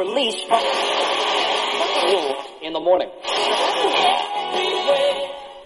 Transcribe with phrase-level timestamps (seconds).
[0.00, 0.46] or leash
[2.62, 3.08] in the morning.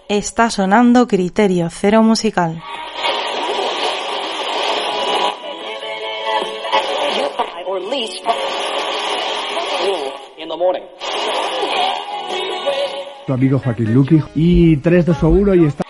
[0.09, 2.61] Está sonando Criterio Cero Musical.
[7.65, 8.21] Or leash
[10.37, 10.83] in the morning.
[13.25, 14.21] Tu amigo Joaquín Luqui.
[14.35, 15.84] Y 3, 2 o 1 y está.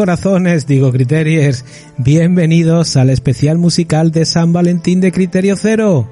[0.00, 1.62] Corazones, digo Criteriers,
[1.98, 6.08] bienvenidos al especial musical de San Valentín de Criterio Cero.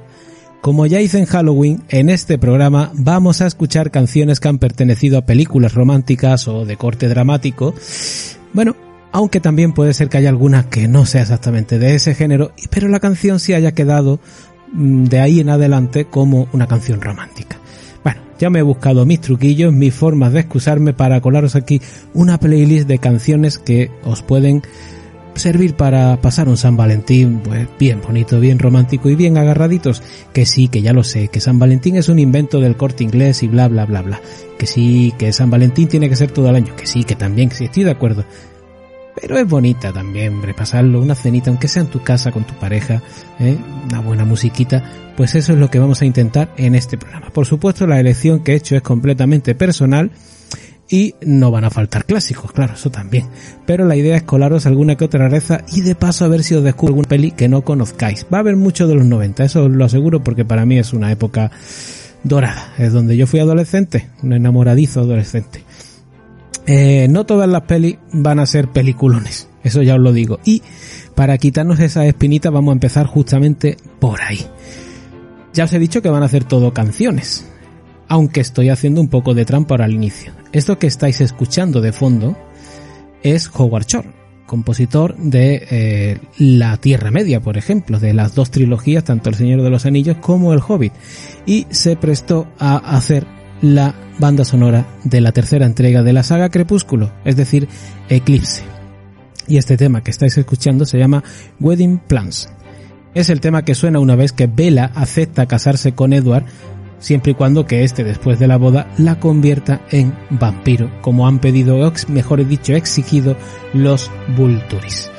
[0.61, 5.17] Como ya hice en Halloween, en este programa vamos a escuchar canciones que han pertenecido
[5.17, 7.75] a películas románticas o de corte dramático.
[8.53, 8.77] Bueno,
[9.11, 12.89] aunque también puede ser que haya alguna que no sea exactamente de ese género, pero
[12.89, 14.21] la canción sí haya quedado
[14.71, 17.59] mm, de ahí en adelante como una canción romántica.
[18.39, 21.81] Ya me he buscado mis truquillos, mis formas de excusarme para colaros aquí
[22.15, 24.63] una playlist de canciones que os pueden
[25.39, 30.03] servir para pasar un San Valentín pues bien bonito, bien romántico y bien agarraditos.
[30.33, 33.43] Que sí, que ya lo sé, que San Valentín es un invento del corte inglés
[33.43, 34.21] y bla bla bla bla.
[34.59, 36.77] Que sí, que San Valentín tiene que ser todo el año.
[36.77, 38.25] Que sí, que también, que sí, estoy de acuerdo.
[39.21, 42.55] Pero es bonita también, hombre, pasarlo, una cenita, aunque sea en tu casa con tu
[42.55, 43.03] pareja,
[43.41, 43.57] ¿eh?
[43.89, 44.85] una buena musiquita,
[45.17, 47.31] pues eso es lo que vamos a intentar en este programa.
[47.31, 50.11] Por supuesto, la elección que he hecho es completamente personal
[50.89, 53.27] y no van a faltar clásicos, claro, eso también.
[53.67, 56.55] Pero la idea es colaros alguna que otra reza y de paso a ver si
[56.55, 58.27] os descubro alguna peli que no conozcáis.
[58.33, 60.93] Va a haber mucho de los 90, eso os lo aseguro porque para mí es
[60.93, 61.51] una época
[62.25, 65.63] dorada, es donde yo fui adolescente, un enamoradizo adolescente.
[66.71, 70.39] Eh, no todas las pelis van a ser peliculones, eso ya os lo digo.
[70.45, 70.63] Y
[71.15, 74.45] para quitarnos esa espinita vamos a empezar justamente por ahí.
[75.55, 77.47] Ya os he dicho que van a ser todo canciones,
[78.07, 80.35] aunque estoy haciendo un poco de trampa al inicio.
[80.53, 82.37] Esto que estáis escuchando de fondo
[83.23, 84.11] es Howard Shore,
[84.45, 89.63] compositor de eh, La Tierra Media, por ejemplo, de las dos trilogías, tanto El Señor
[89.63, 90.93] de los Anillos como El Hobbit,
[91.47, 96.49] y se prestó a hacer la banda sonora de la tercera entrega de la saga
[96.49, 97.69] Crepúsculo, es decir,
[98.09, 98.63] Eclipse.
[99.47, 101.25] Y este tema que estáis escuchando se llama
[101.61, 102.51] Wedding Plans.
[103.15, 106.45] Es el tema que suena una vez que Bella acepta casarse con Edward,
[106.99, 111.39] siempre y cuando que éste después de la boda la convierta en vampiro, como han
[111.39, 113.37] pedido, mejor dicho, exigido
[113.73, 115.11] los Vulturis.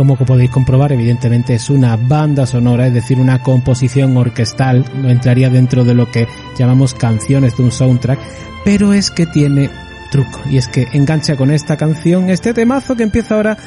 [0.00, 5.50] Como podéis comprobar, evidentemente es una banda sonora, es decir, una composición orquestal, no entraría
[5.50, 6.26] dentro de lo que
[6.58, 8.18] llamamos canciones de un soundtrack,
[8.64, 9.68] pero es que tiene
[10.10, 13.58] truco, y es que engancha con esta canción, este temazo que empieza ahora,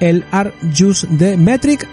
[0.00, 1.86] el Art Juice de Metric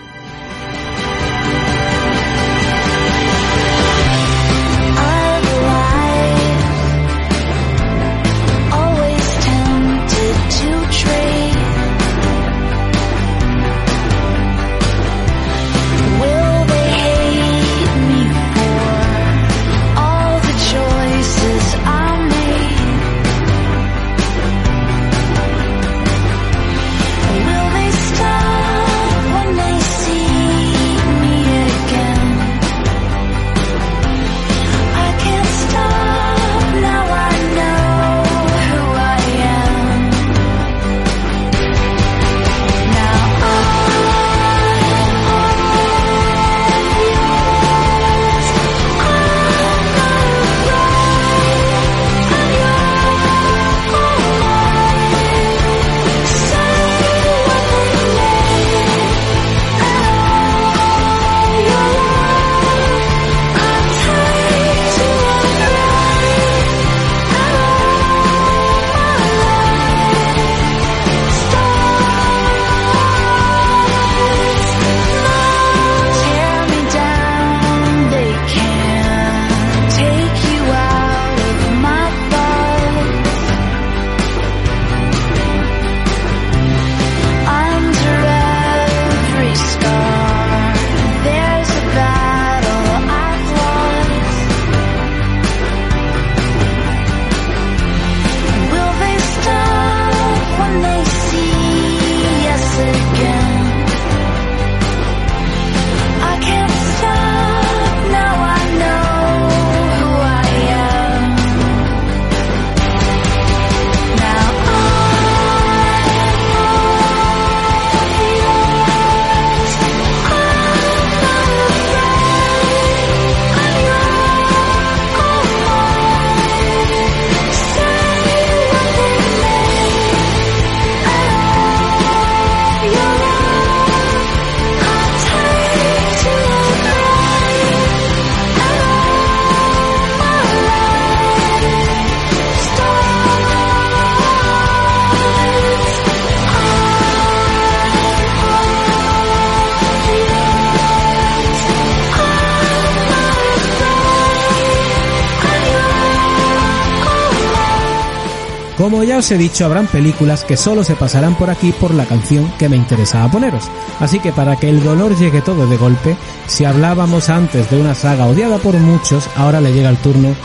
[158.81, 162.07] Como ya os he dicho, habrán películas que solo se pasarán por aquí por la
[162.07, 163.69] canción que me interesaba poneros.
[163.99, 166.17] Así que para que el dolor llegue todo de golpe,
[166.47, 170.35] si hablábamos antes de una saga odiada por muchos, ahora le llega el turno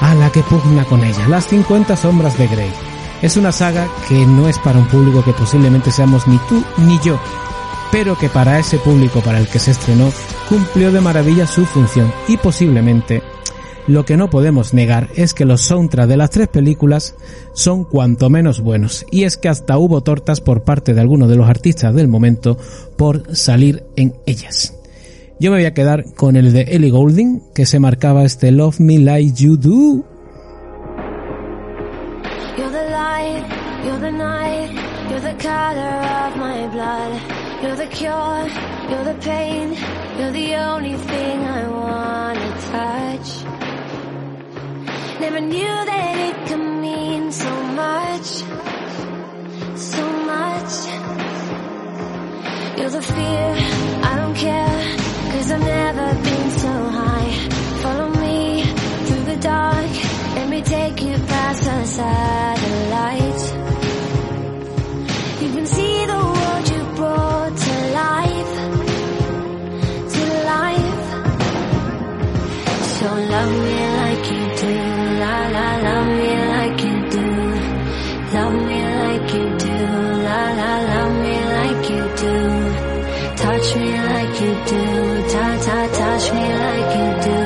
[0.00, 2.70] a la que pugna con ella, Las 50 sombras de Grey.
[3.22, 6.96] Es una saga que no es para un público que posiblemente seamos ni tú ni
[7.00, 7.18] yo,
[7.90, 10.12] pero que para ese público para el que se estrenó
[10.48, 13.20] cumplió de maravilla su función y posiblemente
[13.86, 17.14] lo que no podemos negar es que los soundtracks de las tres películas
[17.52, 21.36] son cuanto menos buenos, y es que hasta hubo tortas por parte de algunos de
[21.36, 22.56] los artistas del momento
[22.96, 24.76] por salir en ellas.
[25.38, 28.80] Yo me voy a quedar con el de Ellie Goulding, que se marcaba este Love
[28.80, 30.04] Me Like You Do.
[37.62, 38.48] You're the cure,
[38.88, 39.76] you're the pain,
[40.18, 43.69] you're the only thing I wanna touch.
[45.20, 47.50] Never knew that it could mean so
[47.82, 48.28] much,
[49.76, 50.02] so
[50.32, 50.72] much.
[52.78, 53.54] You're the fear,
[54.10, 54.80] I don't care,
[55.32, 57.30] cause I've never been so high.
[57.82, 58.62] Follow me
[59.06, 59.90] through the dark,
[60.36, 62.59] let me take you past the satellites.
[86.34, 87.40] Me like you do.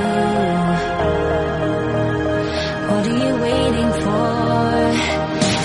[2.90, 4.64] What are you waiting for?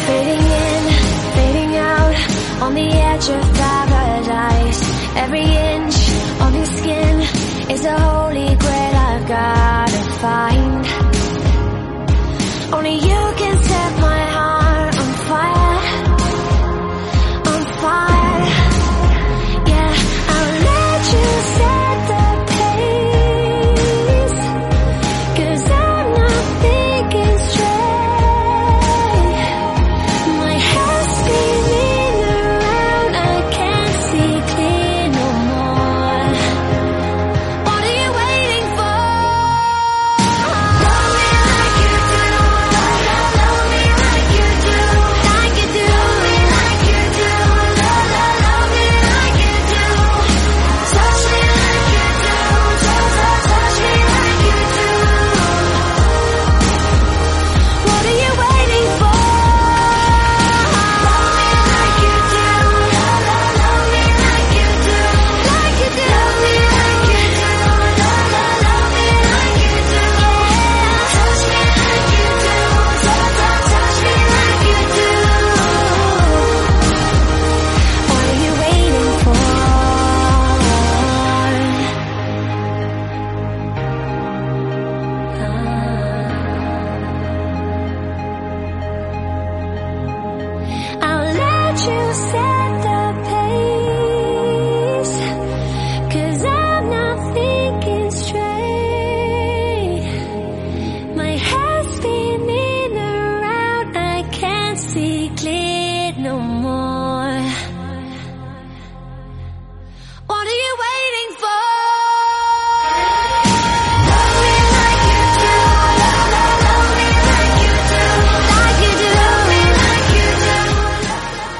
[0.06, 0.84] Fading in,
[1.38, 2.16] fading out,
[2.66, 4.82] on the edge of paradise.
[5.24, 5.98] Every inch
[6.44, 7.16] of your skin
[7.74, 10.49] is a holy grail I've gotta find.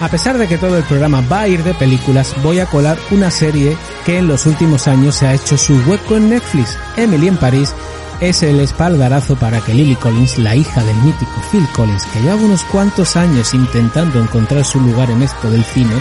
[0.10, 2.98] A pesar de que todo el programa va a ir de películas, voy a colar
[3.12, 6.76] una serie que en los últimos años se ha hecho su hueco en Netflix.
[6.98, 7.76] Emily en París
[8.20, 12.38] es el espaldarazo para que Lily Collins, la hija del mítico Phil Collins, que lleva
[12.38, 15.94] unos cuantos años intentando encontrar su lugar en esto del cine,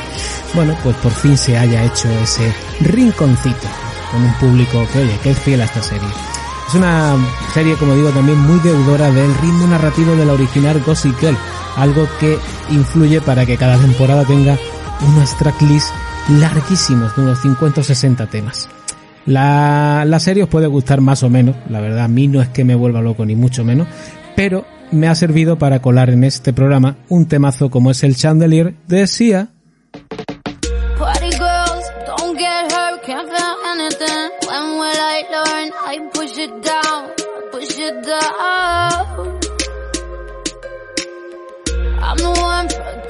[0.54, 2.50] bueno, pues por fin se haya hecho ese
[2.80, 3.68] rinconcito
[4.10, 6.08] con un público que, oye, que es fiel a esta serie.
[6.66, 7.14] Es una
[7.52, 11.36] serie, como digo, también muy deudora del ritmo narrativo de la original Gossip Girl,
[11.76, 12.38] algo que
[12.70, 14.58] influye para que cada temporada tenga
[15.06, 15.92] unos tracklists
[16.28, 18.68] larguísimos de unos 50 o 60 temas.
[19.26, 22.48] La, la serie os puede gustar más o menos, la verdad a mí no es
[22.48, 23.86] que me vuelva loco ni mucho menos,
[24.34, 28.74] pero me ha servido para colar en este programa un temazo como es el Chandelier
[28.86, 29.48] de Sia.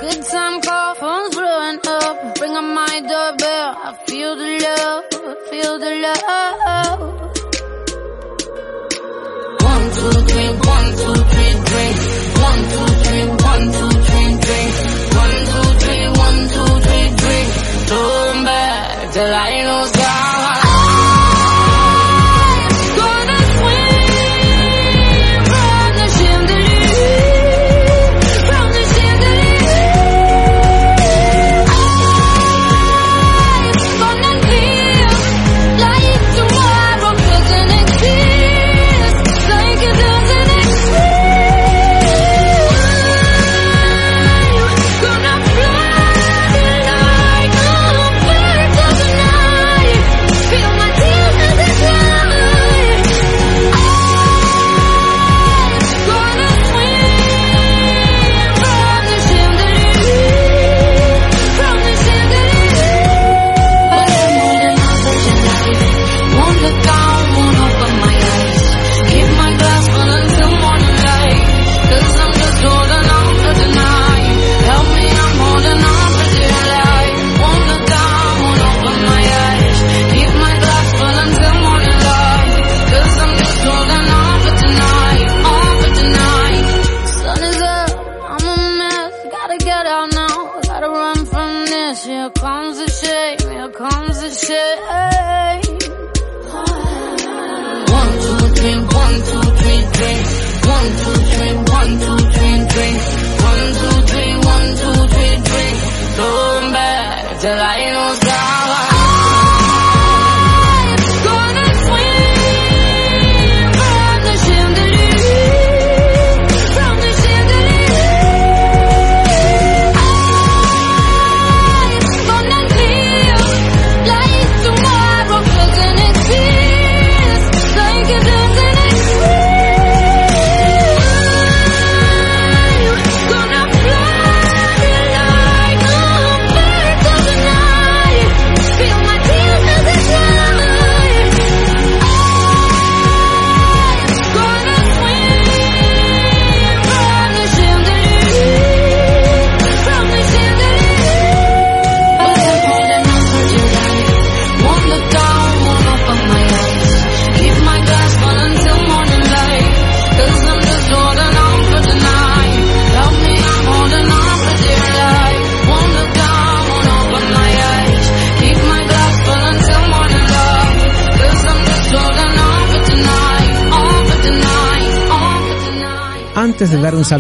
[0.01, 2.41] Good time call, phone's blowing up.
[2.41, 3.69] Ring on my doorbell.
[3.87, 5.05] I feel the love,
[5.51, 7.01] feel the love.
[9.71, 11.93] One, two, three, one, two, three, three.
[12.47, 14.67] One, two, three, one, two, three, three.
[15.23, 17.45] One, two, three, one, two, three, three.
[17.89, 19.98] Throw back till I know.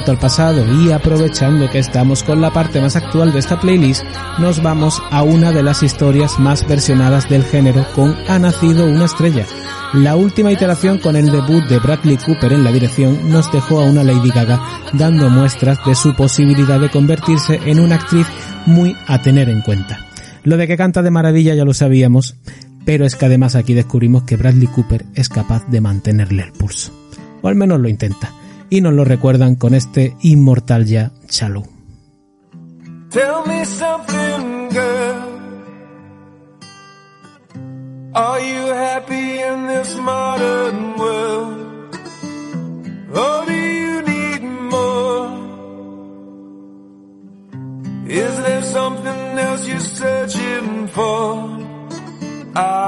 [0.09, 4.03] al pasado y aprovechando que estamos con la parte más actual de esta playlist,
[4.39, 9.05] nos vamos a una de las historias más versionadas del género con Ha nacido una
[9.05, 9.47] estrella.
[9.95, 13.85] La última iteración con el debut de Bradley Cooper en la dirección nos dejó a
[13.85, 14.61] una Lady Gaga
[14.93, 18.27] dando muestras de su posibilidad de convertirse en una actriz
[18.67, 20.07] muy a tener en cuenta.
[20.45, 22.37] Lo de que canta de maravilla ya lo sabíamos,
[22.85, 26.93] pero es que además aquí descubrimos que Bradley Cooper es capaz de mantenerle el pulso.
[27.43, 28.33] O al menos lo intenta
[28.71, 31.65] y nos lo recuerdan con este inmortal ya Shalom.
[33.11, 35.39] Tell me something, girl.
[38.15, 41.97] Are you happy in this modern world?
[43.15, 45.31] Or do you need more?
[48.09, 51.59] Is there something else you're searching for?
[52.55, 52.88] I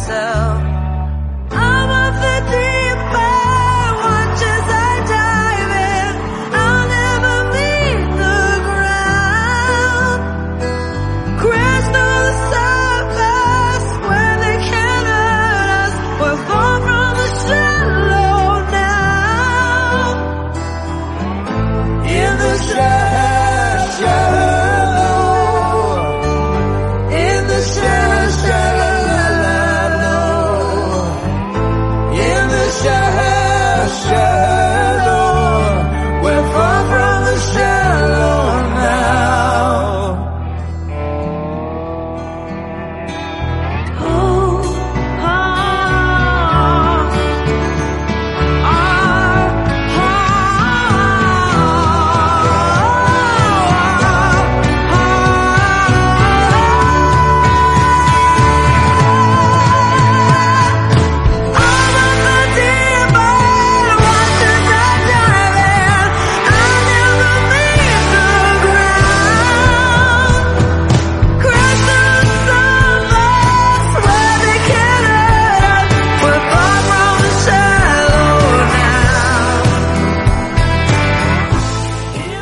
[0.00, 0.69] myself.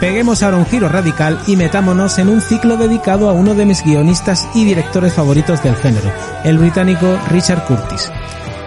[0.09, 3.85] Peguemos ahora un giro radical y metámonos en un ciclo dedicado a uno de mis
[3.85, 6.11] guionistas y directores favoritos del género,
[6.45, 8.11] el británico Richard Curtis.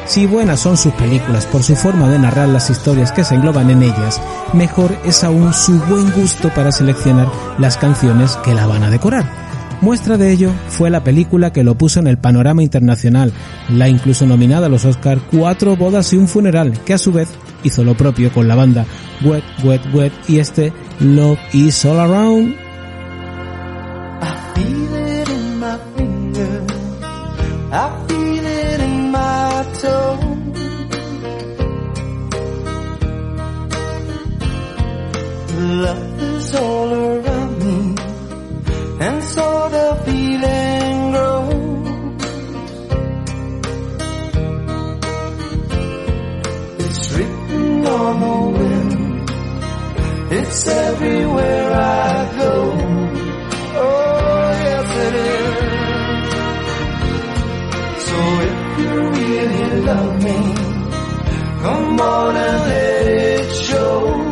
[0.06, 3.72] Si buenas son sus películas por su forma de narrar las historias que se engloban
[3.72, 4.22] en ellas,
[4.54, 9.51] mejor es aún su buen gusto para seleccionar las canciones que la van a decorar.
[9.82, 13.34] Muestra de ello fue la película que lo puso en el panorama internacional,
[13.70, 17.30] la incluso nominada a los Oscar Cuatro bodas y un funeral, que a su vez
[17.64, 18.86] hizo lo propio con la banda
[19.24, 22.56] Wet Wet Wet y este Love Is All Around.
[48.22, 49.30] Wind.
[50.32, 52.54] It's everywhere I go.
[53.84, 55.56] Oh, yes it is.
[58.08, 58.18] So
[58.50, 60.40] if you really love me,
[61.64, 64.31] come on and let it show.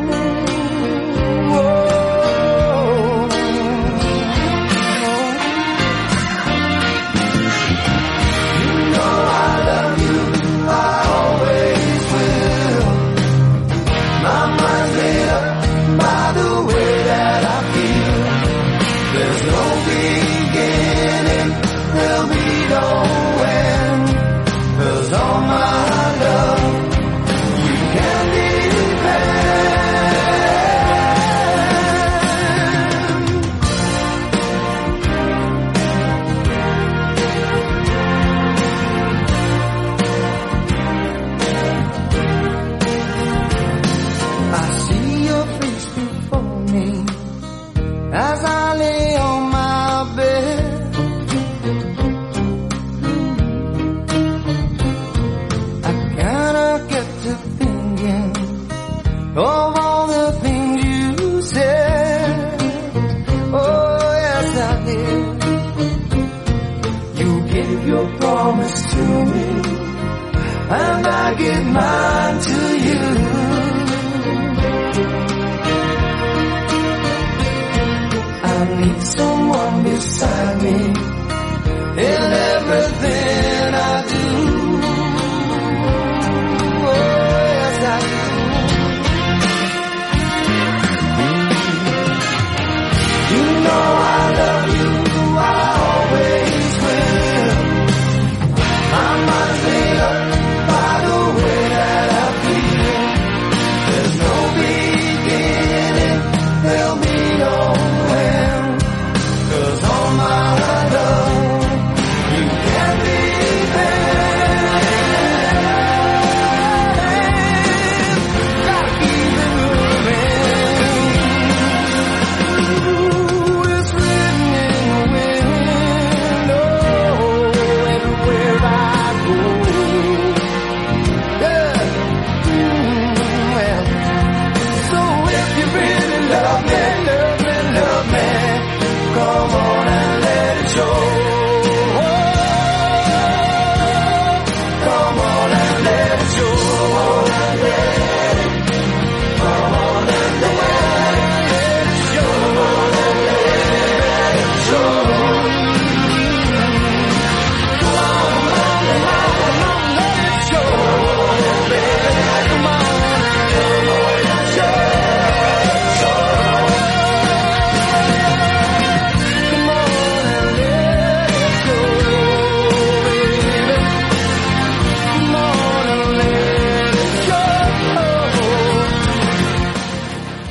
[71.81, 72.18] I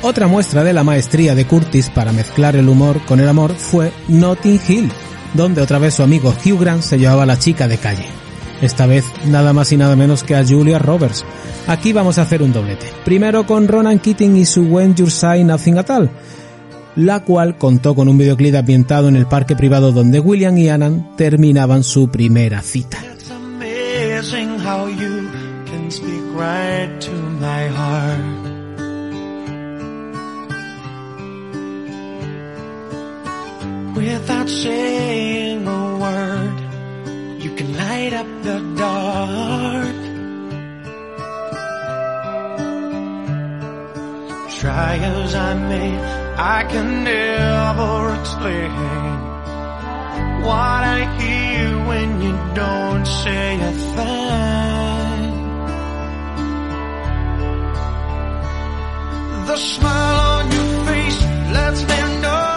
[0.09, 3.91] Otra muestra de la maestría de Curtis para mezclar el humor con el amor fue
[4.07, 4.91] Notting Hill,
[5.35, 8.07] donde otra vez su amigo Hugh Grant se llevaba a la chica de calle.
[8.59, 11.23] Esta vez nada más y nada menos que a Julia Roberts.
[11.67, 12.87] Aquí vamos a hacer un doblete.
[13.05, 16.09] Primero con Ronan Keating y su When You Say Nothing At All,
[16.95, 21.15] la cual contó con un videoclip ambientado en el parque privado donde William y Annan
[21.17, 22.97] terminaban su primera cita.
[33.99, 36.57] Without saying a word,
[37.43, 39.99] you can light up the dark.
[44.57, 45.89] Try as I may,
[46.55, 48.71] I can never explain
[50.47, 55.31] what I hear when you don't say a thing.
[59.49, 62.48] The smile on your face lets me know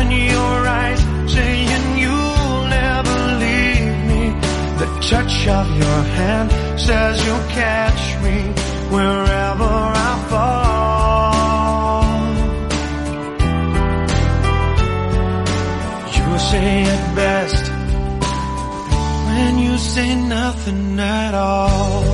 [0.00, 1.00] in your eyes
[1.34, 4.22] saying you'll never leave me.
[4.80, 6.48] The touch of your hand
[6.80, 8.36] says you'll catch me
[8.94, 9.72] wherever
[10.08, 10.86] I fall.
[16.16, 17.64] You say it best
[19.28, 21.66] when you say nothing at all.
[21.66, 22.05] All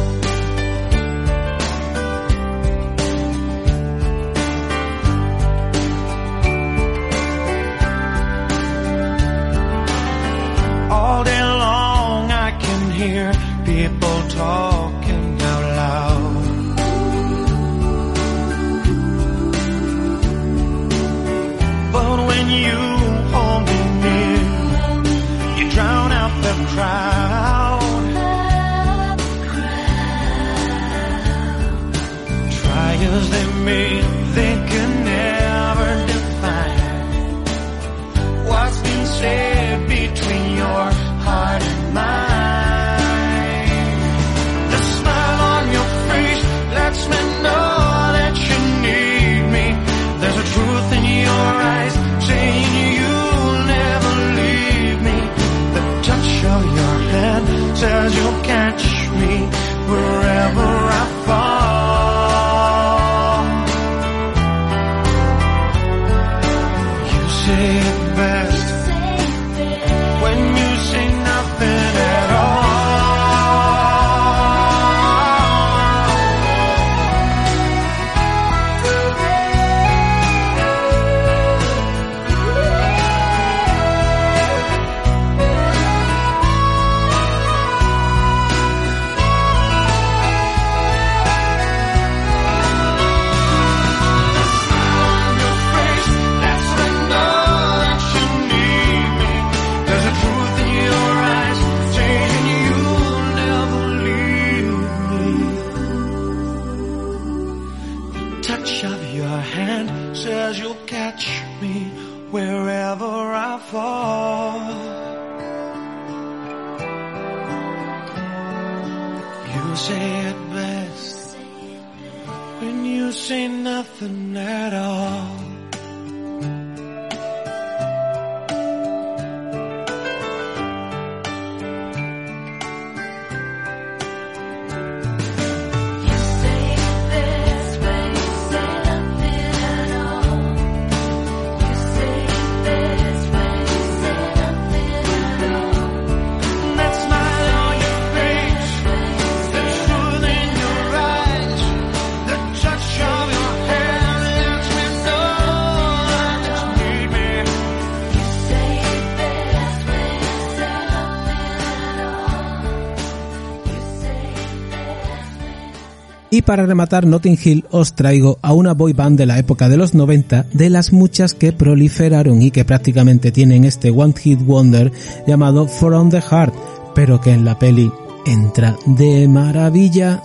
[166.53, 169.95] para rematar Notting Hill os traigo a una boy band de la época de los
[169.95, 174.93] 90, de las muchas que proliferaron y que prácticamente tienen este One Hit Wonder
[175.27, 176.53] llamado From the Heart,
[176.95, 177.91] pero que en la peli
[178.27, 180.23] entra de maravilla.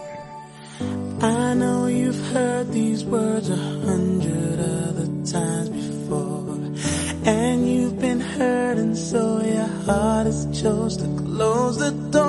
[1.22, 6.44] I know you've heard these words a hundred other times before.
[7.24, 8.20] And you've been
[8.98, 12.27] so your heart to close the door.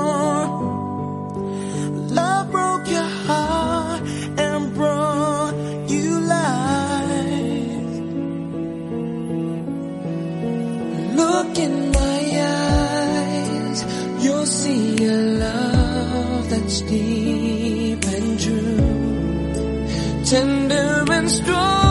[11.39, 12.21] Look in my
[12.51, 13.85] eyes,
[14.25, 21.88] you'll see a love that's deep and true, tender and strong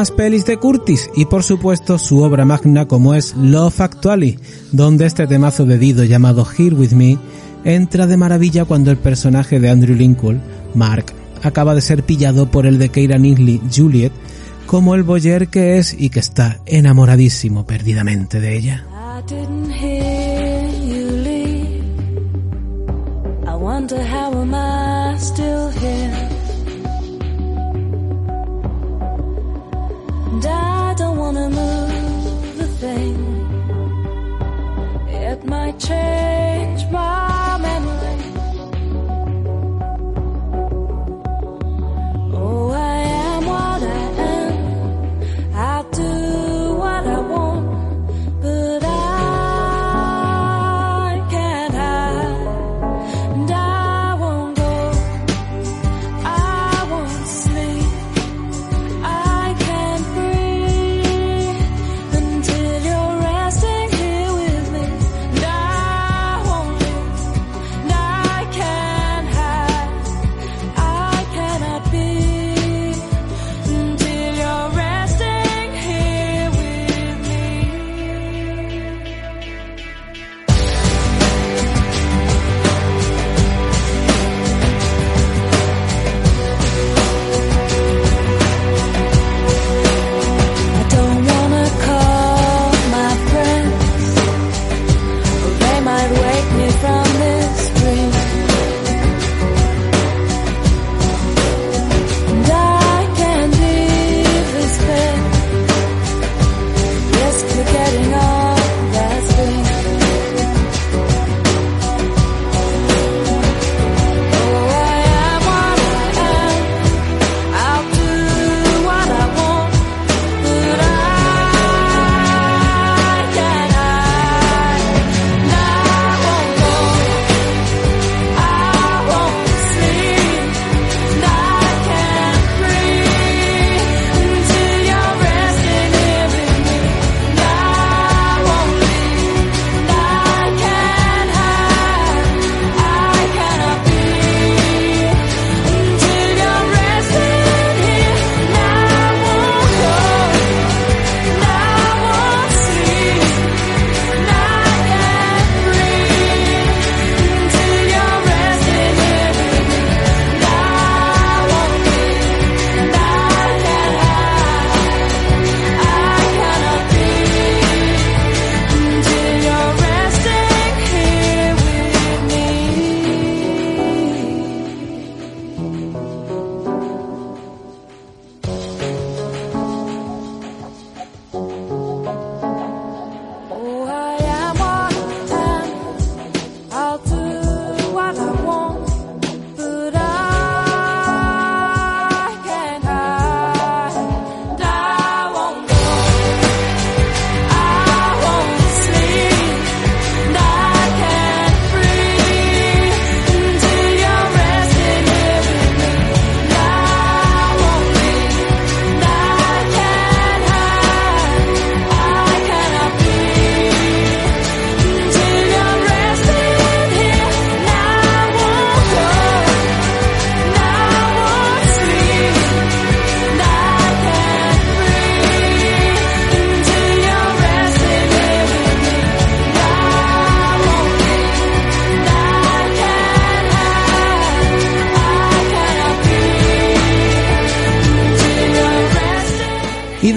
[0.00, 4.38] más pelis de Curtis y por supuesto su obra magna como es Love Actually,
[4.72, 7.18] donde este temazo de Dido llamado Here With Me
[7.66, 10.40] entra de maravilla cuando el personaje de Andrew Lincoln,
[10.74, 14.12] Mark, acaba de ser pillado por el de Keira Knightley, Juliet,
[14.64, 18.89] como el boyer que es y que está enamoradísimo perdidamente de ella.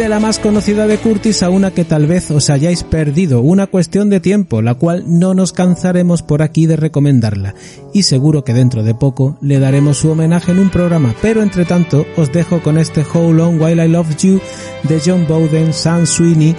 [0.10, 4.10] La más conocida de Curtis a una que tal vez os hayáis perdido, una cuestión
[4.10, 7.56] de tiempo, la cual no nos cansaremos por aquí de recomendarla,
[7.94, 11.66] y seguro que dentro de poco le daremos su homenaje en un programa, pero entre
[11.66, 14.40] tanto os dejo con este How Long While I Love You
[14.84, 16.56] de John Bowden, Sam Sweeney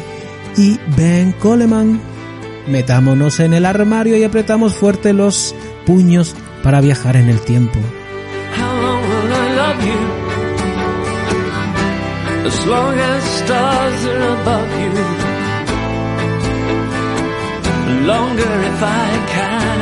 [0.56, 2.00] y Ben Coleman.
[2.68, 5.54] Metámonos en el armario y apretamos fuerte los
[5.86, 7.78] puños para viajar en el tiempo.
[13.44, 14.94] Stars are above you.
[18.12, 19.80] Longer if I can.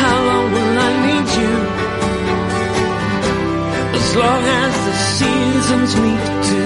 [0.00, 1.54] How long will I need you?
[3.98, 6.60] As long as the seasons meet to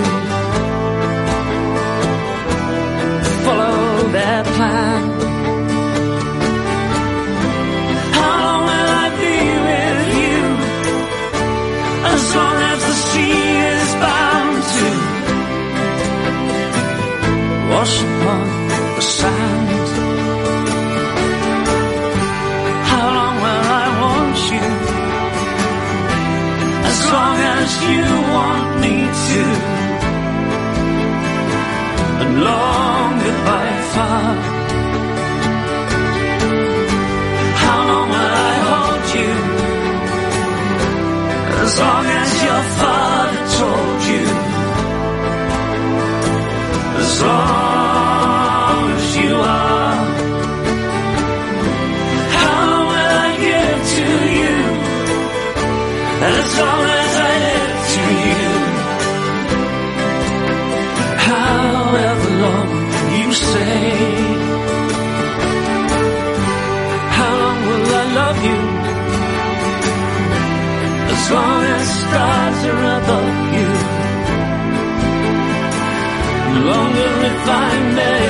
[3.44, 5.13] follow their plan.
[12.34, 14.86] As long as the sea is bound to
[17.70, 18.46] wash upon
[18.96, 19.68] the sand.
[22.90, 24.66] How long will I want you?
[26.90, 28.04] As long as you
[28.34, 28.96] want me
[29.28, 29.42] to.
[32.20, 34.63] And longer by far.
[41.66, 44.26] As long as your father told you.
[47.02, 49.96] As long as you are.
[52.36, 54.08] How will I give to
[54.40, 54.56] you?
[56.32, 57.03] As long as
[71.24, 73.70] As long as stars are above you.
[76.68, 78.23] Longer if I may.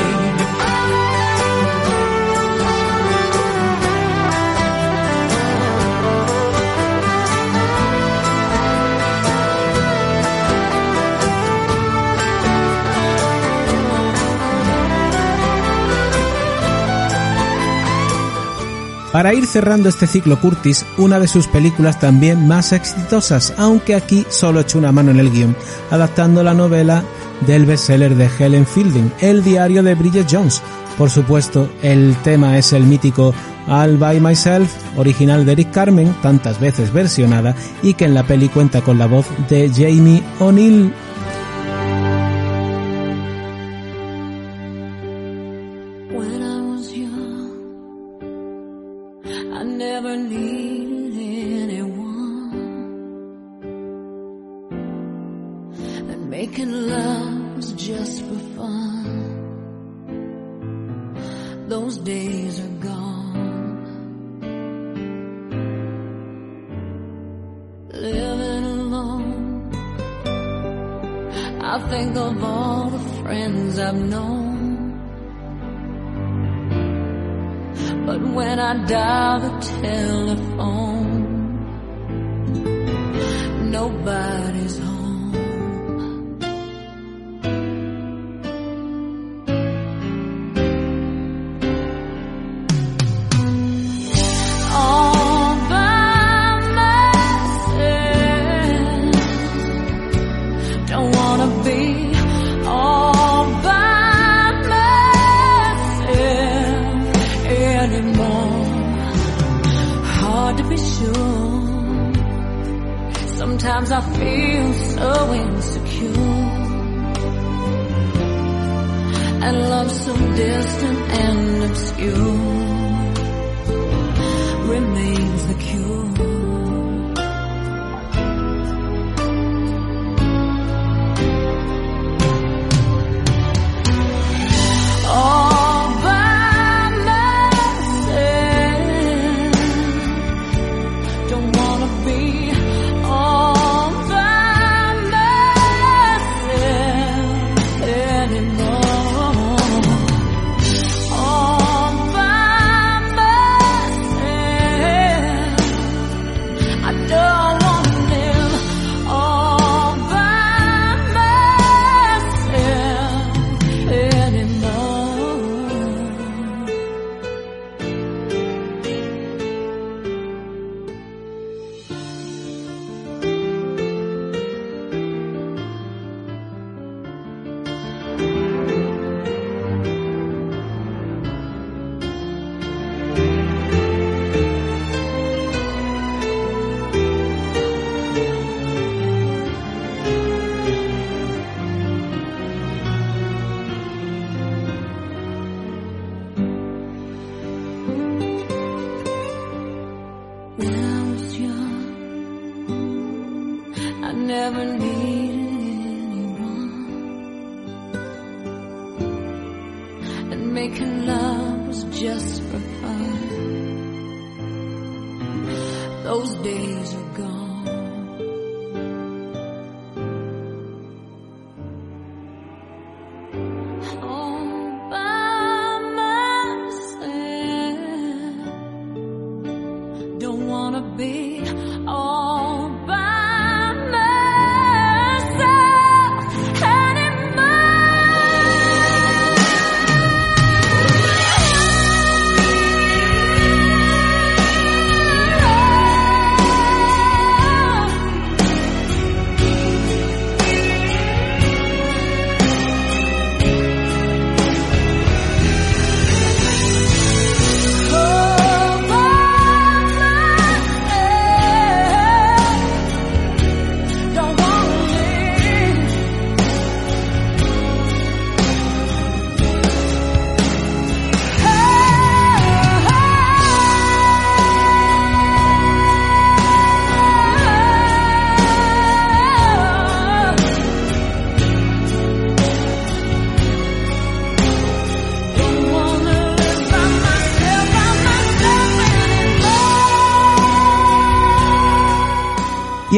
[19.15, 24.27] Para ir cerrando este ciclo Curtis, una de sus películas también más exitosas, aunque aquí
[24.29, 25.55] solo echó una mano en el guion,
[25.93, 27.05] adaptando la novela
[27.47, 30.61] del bestseller de Helen Fielding, El diario de Bridget Jones.
[30.99, 33.33] Por supuesto, el tema es el mítico
[33.69, 37.55] All By Myself, original de Eric Carmen, tantas veces versionada,
[37.85, 40.93] y que en la peli cuenta con la voz de Jamie O'Neill.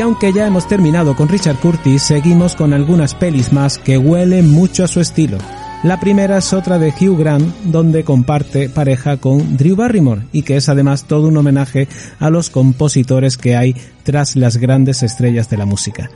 [0.06, 4.84] Aunque ya hemos terminado con Richard Curtis, seguimos con algunas pelis más que huelen mucho
[4.84, 5.36] a su estilo.
[5.82, 10.58] La primera es otra de Hugh Grant, donde comparte pareja con Drew Barrymore y que
[10.58, 11.88] es además todo un homenaje
[12.20, 16.08] a los compositores que hay tras las grandes estrellas de la música.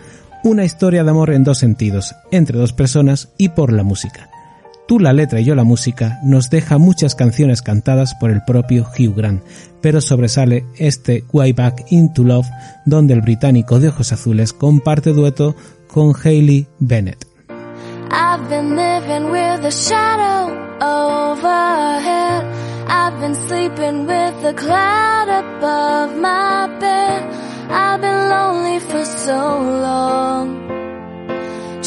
[0.44, 4.29] Una historia de amor en dos sentidos, entre dos personas y por la música.
[4.90, 8.88] Tú la letra y yo la música nos deja muchas canciones cantadas por el propio
[8.98, 9.40] Hugh Grant,
[9.80, 12.48] pero sobresale este Way Back into Love,
[12.86, 15.54] donde el británico de ojos azules comparte dueto
[15.86, 17.24] con Hayley Bennett.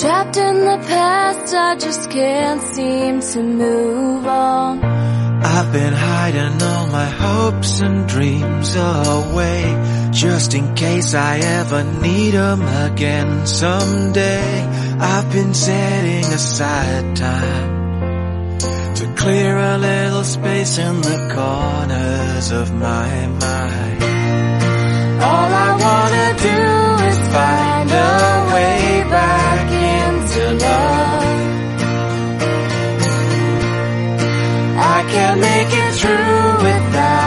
[0.04, 4.84] Trapped in the past, I just can't seem to move on.
[4.84, 9.64] I've been hiding all my hopes and dreams away
[10.12, 14.68] Just in case I ever need 'em again someday
[15.00, 18.58] I've been setting aside time
[19.00, 23.10] To clear a little space in the corners of my
[23.44, 24.04] mind
[25.30, 26.83] All I wanna do
[35.14, 37.23] can't make it through without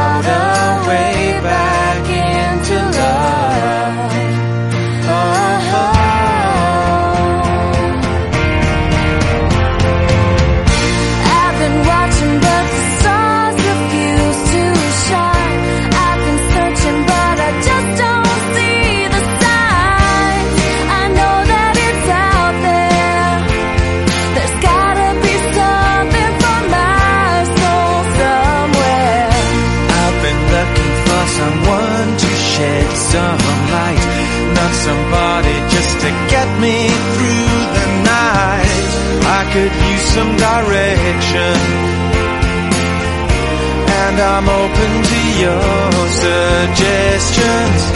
[40.16, 41.56] some direction,
[44.02, 45.92] and I'm open to your
[46.24, 47.95] suggestions.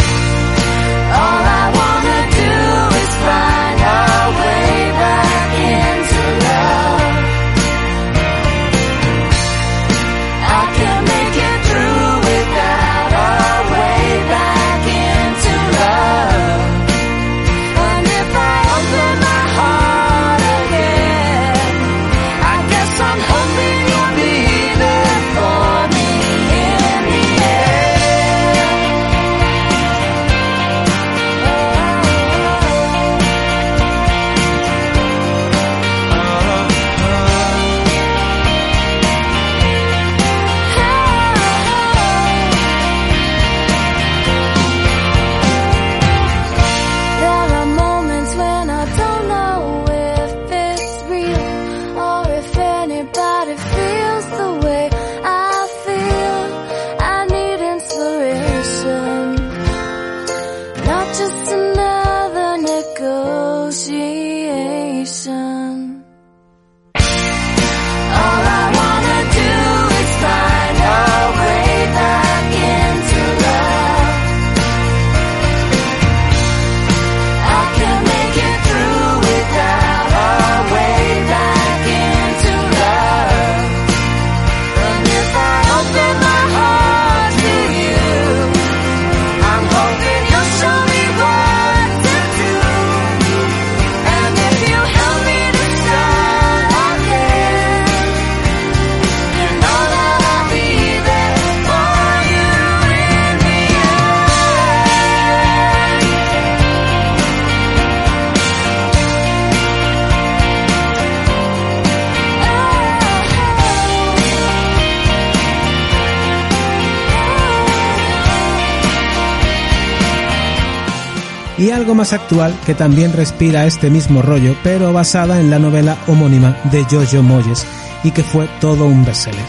[121.70, 125.96] Y algo más actual que también respira este mismo rollo, pero basada en la novela
[126.08, 127.64] homónima de Jojo Moyes
[128.02, 129.44] y que fue todo un bestseller.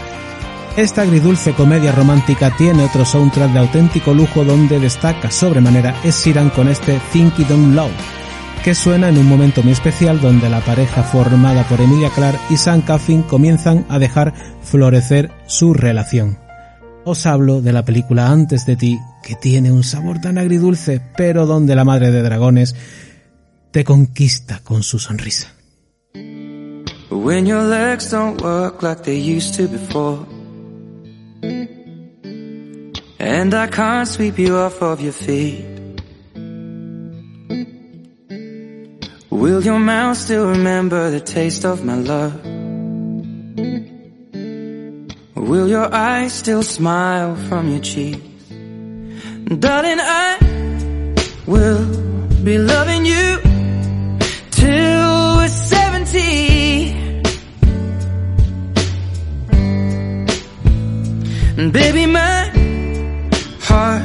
[0.78, 6.68] Esta agridulce comedia romántica tiene otro soundtrack de auténtico lujo donde destaca sobremanera Sheeran con
[6.68, 7.92] este Think It Don't Love,
[8.64, 12.58] que suena en un momento muy especial donde la pareja formada por Emilia Clarke y
[12.58, 16.38] Sam Coffin comienzan a dejar florecer su relación.
[17.04, 21.46] Os hablo de la película Antes de ti, que tiene un sabor tan agridulce, pero
[21.46, 22.76] donde la madre de dragones
[23.72, 25.54] te conquista con su sonrisa.
[27.10, 30.26] When your legs don't work like they used to before.
[33.20, 35.66] And I can't sweep you off of your feet.
[39.30, 42.34] Will your mouth still remember the taste of my love?
[45.36, 48.31] Will your eyes still smile from your cheeks?
[49.60, 50.38] Darling, I
[51.46, 51.86] will
[52.42, 53.38] be loving you
[54.50, 56.20] till we're 70.
[61.58, 62.50] And baby, my
[63.60, 64.04] heart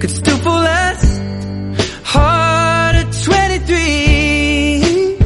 [0.00, 1.18] could still fall as
[2.04, 5.16] hard at 23.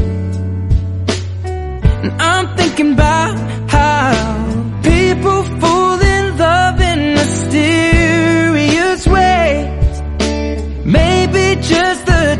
[2.04, 3.27] And I'm thinking about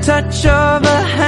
[0.08, 1.27] touch of a hand.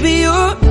[0.00, 0.67] Baby, your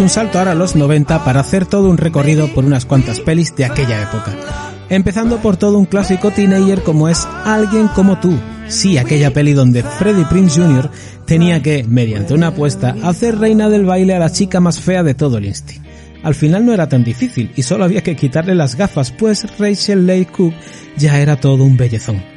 [0.00, 3.54] Un salto ahora a los 90 para hacer todo un recorrido por unas cuantas pelis
[3.54, 4.32] de aquella época.
[4.88, 8.36] Empezando por todo un clásico teenager como es Alguien como tú.
[8.68, 10.90] Sí, aquella peli donde Freddie Prince Jr.
[11.26, 15.14] tenía que, mediante una apuesta, hacer reina del baile a la chica más fea de
[15.14, 15.80] todo el insti.
[16.22, 20.06] Al final no era tan difícil y solo había que quitarle las gafas, pues Rachel
[20.06, 20.54] Leigh Cook
[20.96, 22.31] ya era todo un bellezón.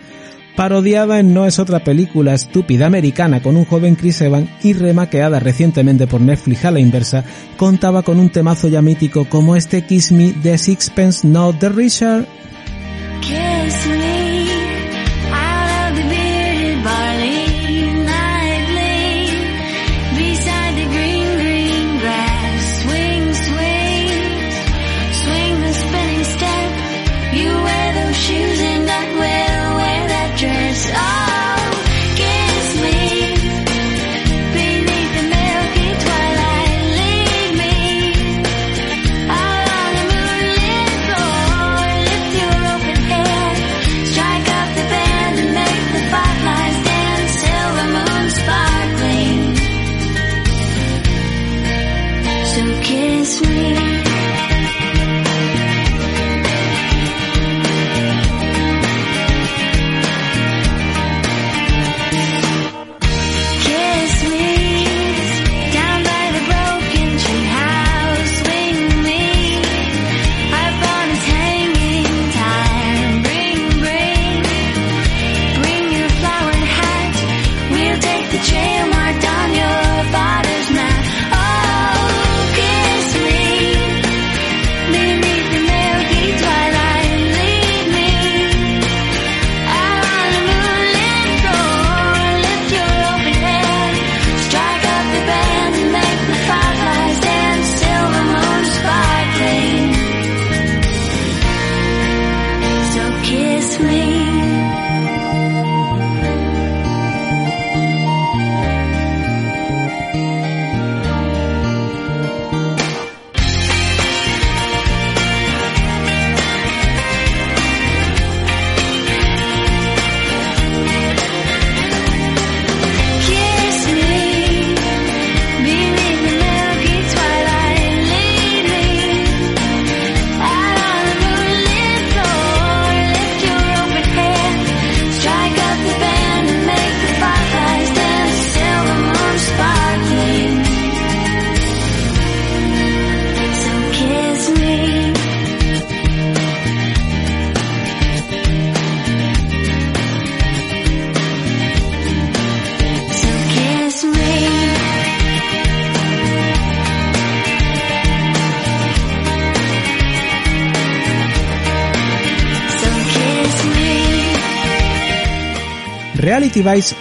[0.55, 5.39] Parodiada en No es otra película estúpida americana con un joven Chris Evans y remaqueada
[5.39, 7.25] recientemente por Netflix a la inversa,
[7.57, 12.25] contaba con un temazo ya mítico como este Kiss Me de Sixpence Not the Richard.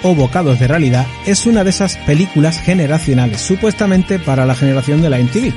[0.03, 5.11] O Bocados de Realidad es una de esas películas generacionales, supuestamente para la generación de
[5.11, 5.53] la MTV.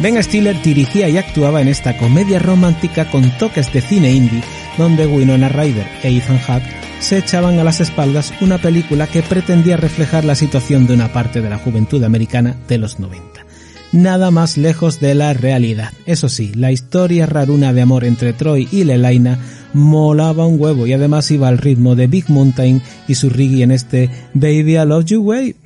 [0.00, 4.40] Ben Stiller dirigía y actuaba en esta comedia romántica con toques de cine indie,
[4.78, 6.64] donde Winona Ryder e Ethan Hawke
[7.00, 11.42] se echaban a las espaldas una película que pretendía reflejar la situación de una parte
[11.42, 13.44] de la juventud americana de los 90
[13.92, 15.92] nada más lejos de la realidad.
[16.04, 19.38] Eso sí, la historia raruna de amor entre Troy y Lelaina
[19.74, 23.72] molaba un huevo y además iba al ritmo de Big Mountain y su reggae en
[23.72, 25.56] este Baby I Love You Way.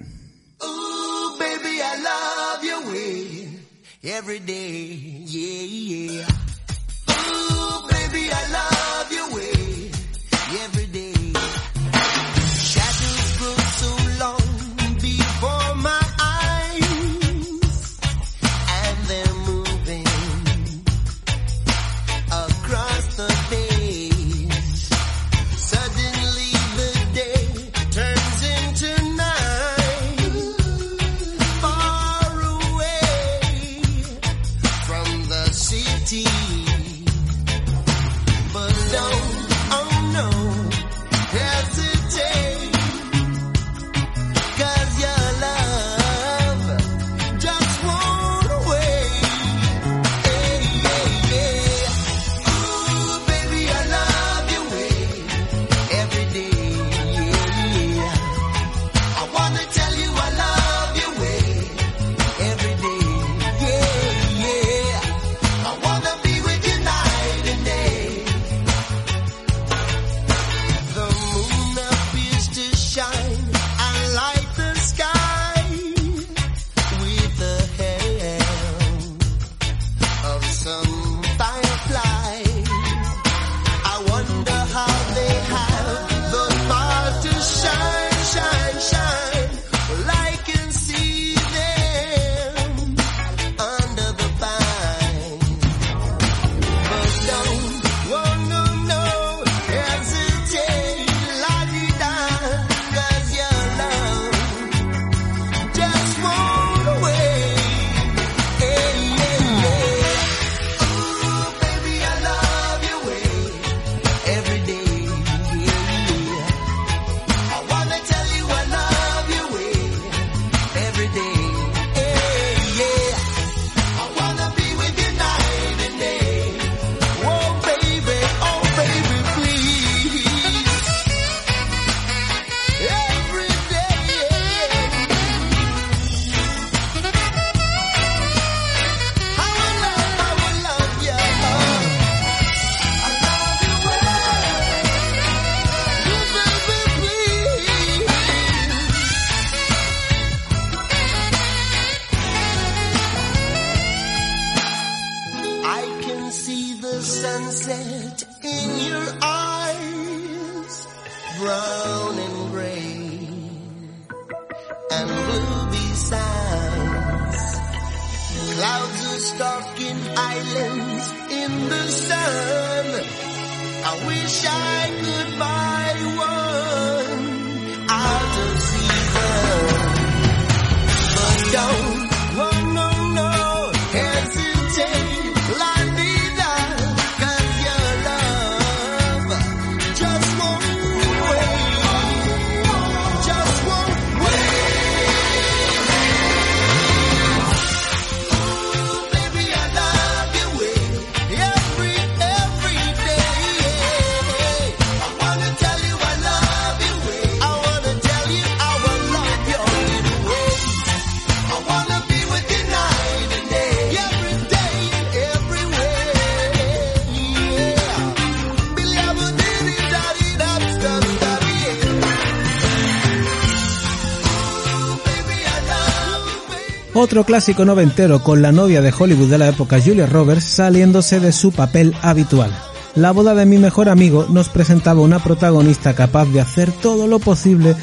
[227.09, 231.33] Otro clásico noventero con la novia de Hollywood de la época Julia Roberts saliéndose de
[231.33, 232.51] su papel habitual.
[232.95, 237.19] La boda de mi mejor amigo nos presentaba una protagonista capaz de hacer todo lo
[237.19, 237.75] posible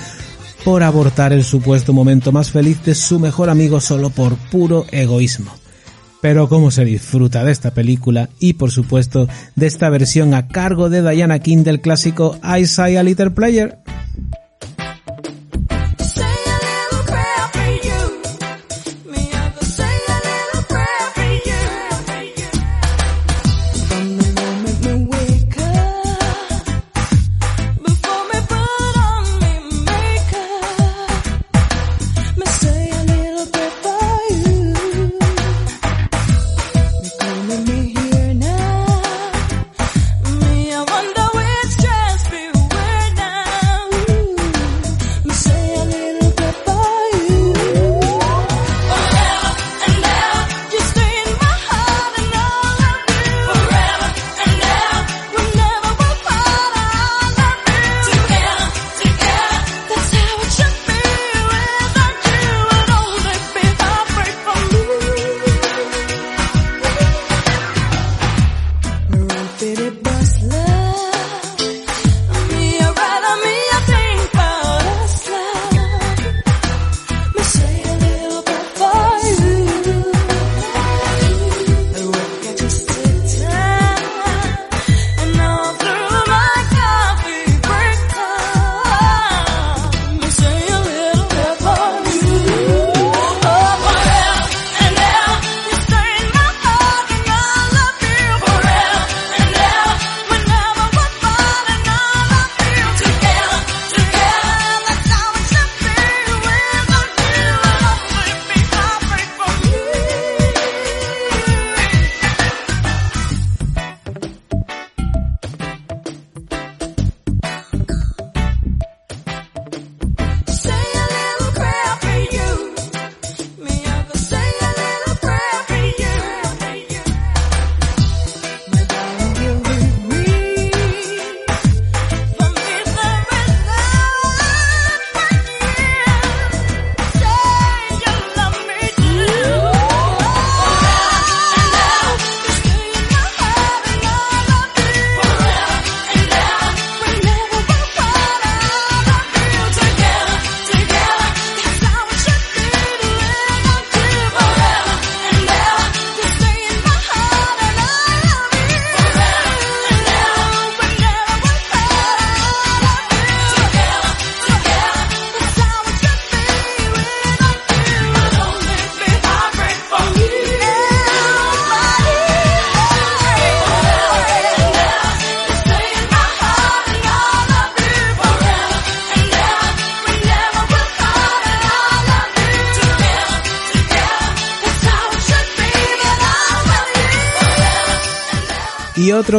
[0.64, 5.52] por abortar el supuesto momento más feliz de su mejor amigo solo por puro egoísmo.
[6.22, 10.92] Pero cómo se disfruta de esta película y por supuesto de esta versión a cargo
[10.92, 13.85] de Diana King del clásico I Say a Little Player.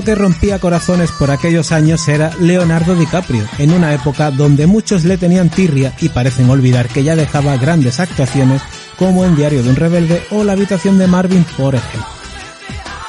[0.02, 5.18] Que rompía corazones por aquellos años era Leonardo DiCaprio, en una época donde muchos le
[5.18, 8.62] tenían tirria y parecen olvidar que ya dejaba grandes actuaciones
[8.98, 12.06] como en Diario de un Rebelde o La habitación de Marvin, por ejemplo.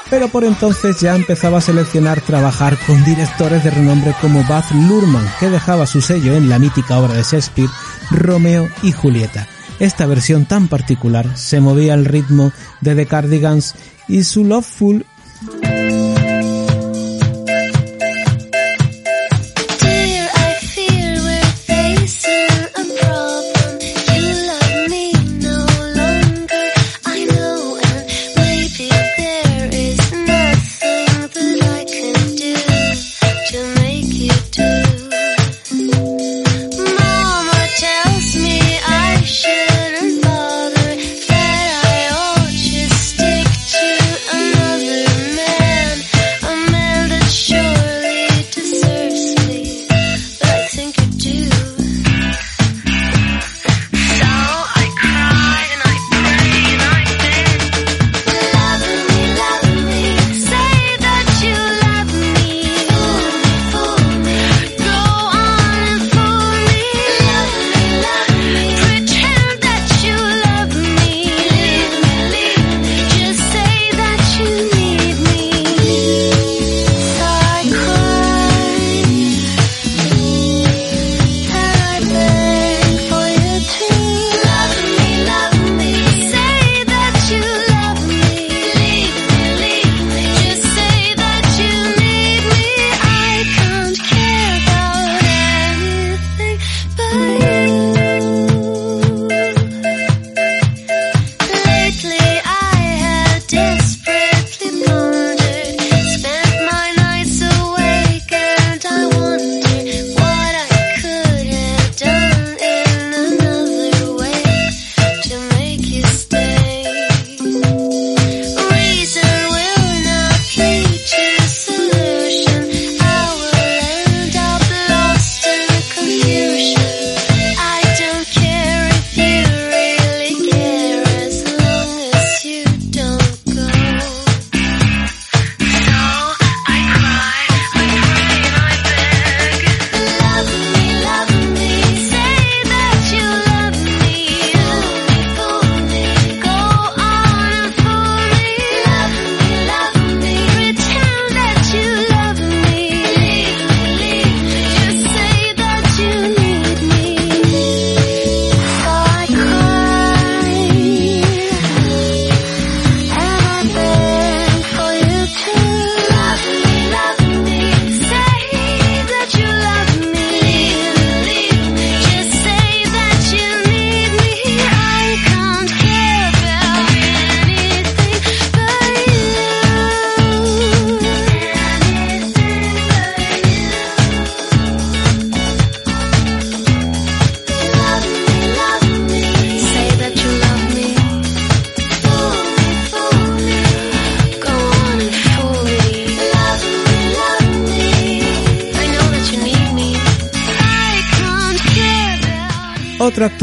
[0.10, 5.28] Pero por entonces ya empezaba a seleccionar trabajar con directores de renombre como Baz Luhrmann,
[5.40, 7.70] que dejaba su sello en la mítica obra de Shakespeare,
[8.12, 9.48] Romeo y Julieta.
[9.80, 13.76] Esta versión tan particular se movía al ritmo de The Cardigans
[14.08, 15.06] y su Loveful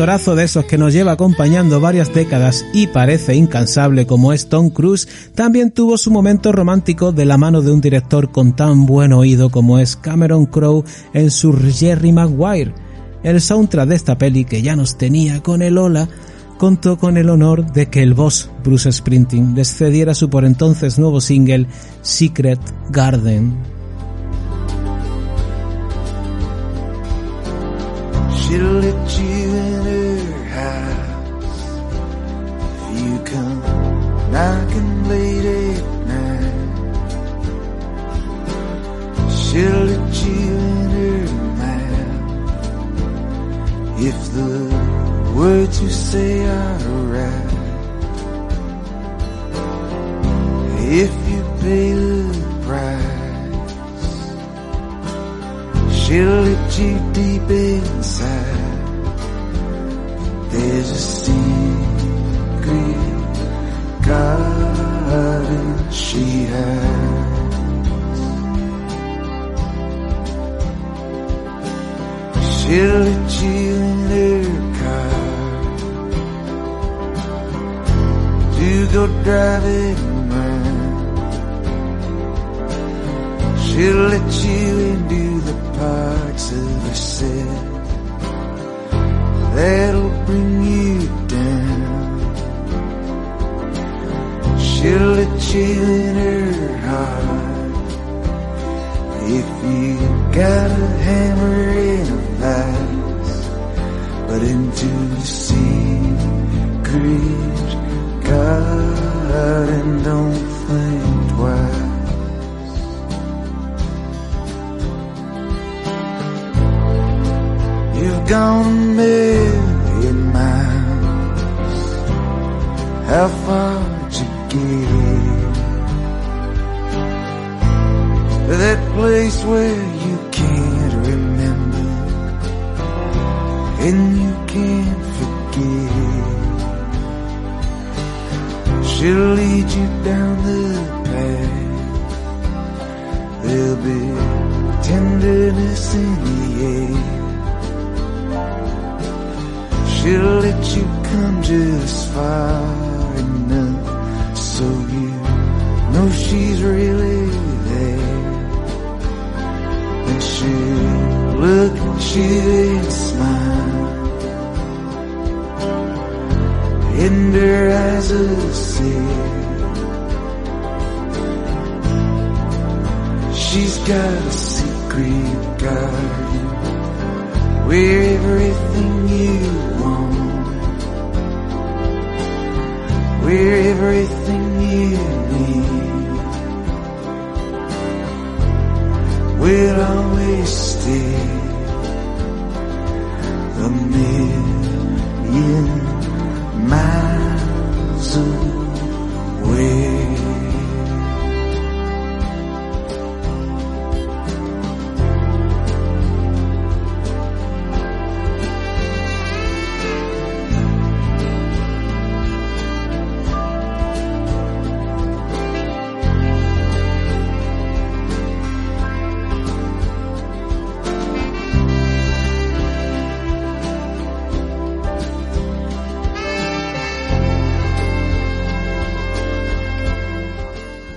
[0.04, 4.68] actorazo de esos que nos lleva acompañando varias décadas y parece incansable como es Tom
[4.68, 9.14] Cruise, también tuvo su momento romántico de la mano de un director con tan buen
[9.14, 10.84] oído como es Cameron Crowe
[11.14, 12.74] en su Jerry Maguire.
[13.22, 16.06] El soundtrack de esta peli que ya nos tenía con el Ola
[16.58, 20.98] contó con el honor de que el boss Bruce Springsteen les cediera su por entonces
[20.98, 21.66] nuevo single
[22.02, 23.73] Secret Garden.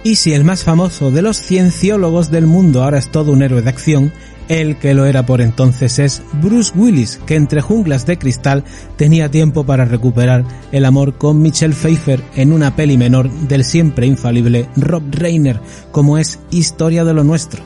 [0.08, 3.62] Y si el más famoso de los cienciólogos del mundo ahora es todo un héroe
[3.62, 4.14] de acción,
[4.48, 8.64] el que lo era por entonces es Bruce Willis, que entre junglas de cristal
[8.96, 14.08] tenía tiempo para recuperar el amor con Michelle Pfeiffer en una peli menor del siempre
[14.08, 15.60] infalible Rob Reiner,
[15.92, 17.62] como es Historia de lo Nuestro.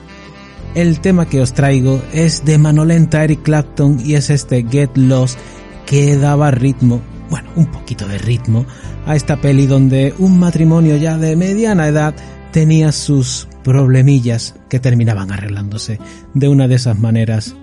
[0.74, 5.38] El tema que os traigo es de Manolenta Eric Clapton y es este Get Lost
[5.86, 8.66] que daba ritmo, bueno, un poquito de ritmo,
[9.06, 12.16] a esta peli donde un matrimonio ya de mediana edad
[12.52, 16.00] tenía sus problemillas que terminaban arreglándose
[16.34, 17.56] de una de esas maneras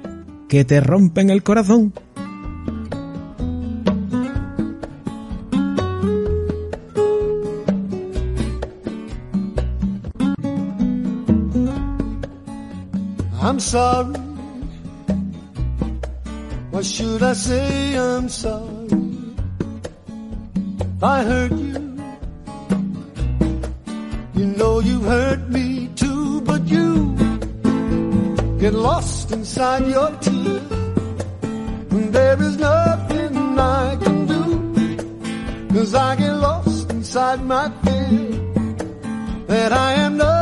[0.49, 1.93] que te rompen el corazón.
[13.41, 14.15] I'm sorry.
[16.81, 18.89] Should I say I'm sorry?
[21.03, 21.88] I you.
[24.81, 27.17] You hurt me too, but you
[28.61, 30.63] get lost inside your tears.
[31.91, 35.75] And there is nothing I can do.
[35.75, 38.31] Cause I get lost inside my fear
[39.49, 40.38] that I am nothing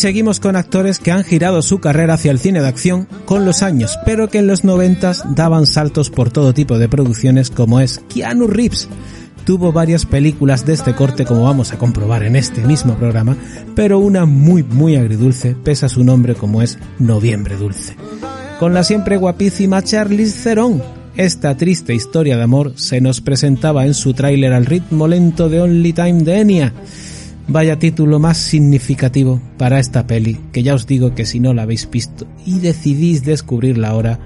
[0.00, 3.62] seguimos con actores que han girado su carrera hacia el cine de acción con los
[3.62, 8.00] años, pero que en los noventas daban saltos por todo tipo de producciones como es
[8.08, 8.88] Keanu Reeves.
[9.44, 13.36] Tuvo varias películas de este corte como vamos a comprobar en este mismo programa,
[13.74, 17.94] pero una muy muy agridulce pesa su nombre como es Noviembre Dulce.
[18.58, 20.82] Con la siempre guapísima Charlize Theron,
[21.14, 25.60] esta triste historia de amor se nos presentaba en su tráiler al ritmo lento de
[25.60, 26.74] Only Time de Enya.
[27.48, 31.62] Vaya título más significativo para esta peli, que ya os digo que si no la
[31.62, 34.18] habéis visto y decidís descubrirla ahora,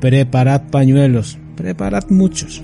[0.00, 2.62] preparad pañuelos, preparad muchos.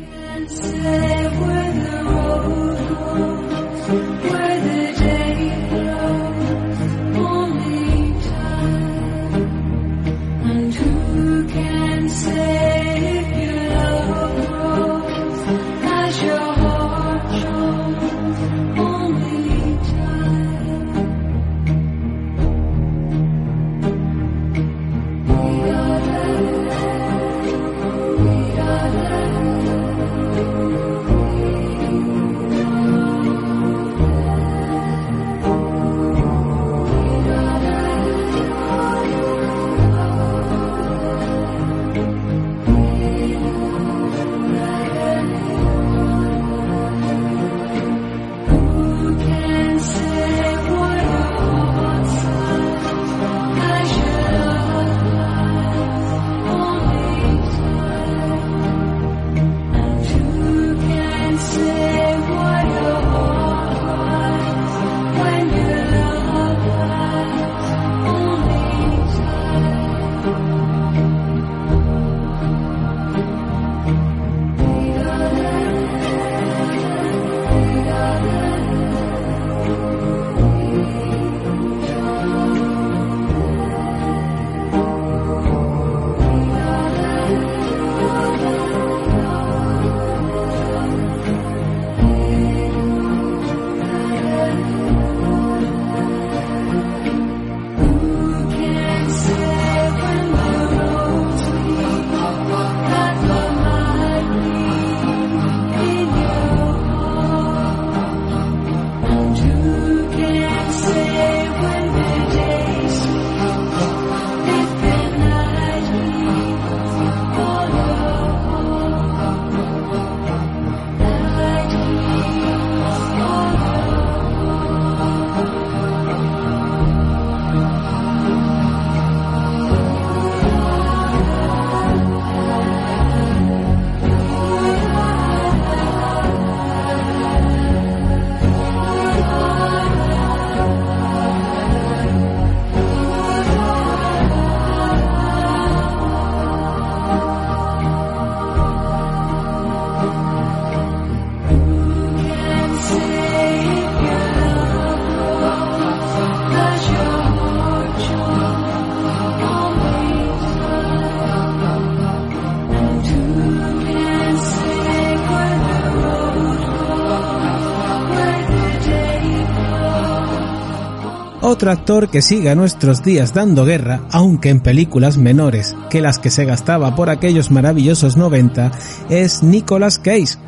[171.60, 176.18] Otro actor que sigue a nuestros días dando guerra, aunque en películas menores que las
[176.18, 178.72] que se gastaba por aquellos maravillosos 90,
[179.10, 180.38] es Nicolas Cage.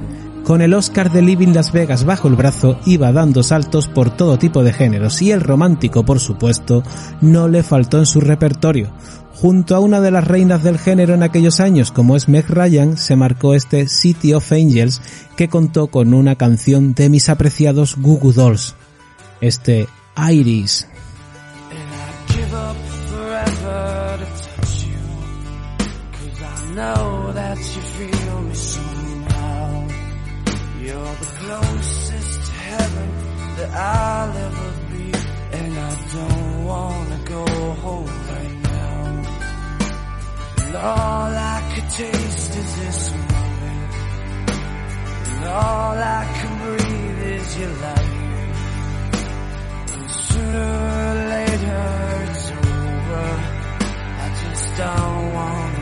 [0.42, 4.38] Con el Oscar de Living Las Vegas bajo el brazo, iba dando saltos por todo
[4.38, 6.82] tipo de géneros y el romántico, por supuesto,
[7.20, 8.90] no le faltó en su repertorio.
[9.34, 12.96] Junto a una de las reinas del género en aquellos años, como es Meg Ryan,
[12.96, 15.02] se marcó este City of Angels,
[15.36, 18.76] que contó con una canción de mis apreciados Goo Goo Dolls.
[19.42, 20.86] Este Iris.
[33.74, 35.12] I'll ever be.
[35.52, 37.44] And I don't wanna go
[37.84, 39.00] home right now.
[40.62, 43.92] And all I could taste is this moment.
[45.30, 48.12] And all I can breathe is your light.
[49.94, 50.70] And sooner
[51.00, 51.84] or later
[52.28, 53.28] it's over.
[54.24, 55.81] I just don't wanna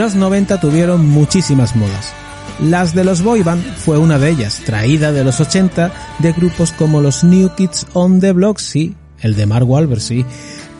[0.00, 2.14] Los 90 tuvieron muchísimas modas.
[2.58, 6.72] Las de los boy band fue una de ellas, traída de los 80 de grupos
[6.72, 10.24] como los New Kids on the Block, sí, el de Mark Wahlberg, sí,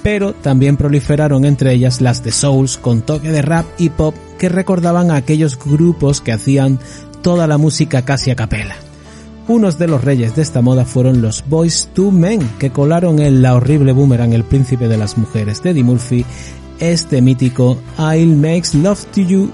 [0.02, 4.48] pero también proliferaron entre ellas las de Souls con toque de rap y pop que
[4.48, 6.78] recordaban a aquellos grupos que hacían
[7.20, 8.76] toda la música casi a capela.
[9.48, 13.42] Unos de los reyes de esta moda fueron los Boys to Men, que colaron en
[13.42, 16.24] la horrible boomerang El Príncipe de las Mujeres de Eddie Murphy,
[16.81, 19.52] este mítico I'll Makes Love to You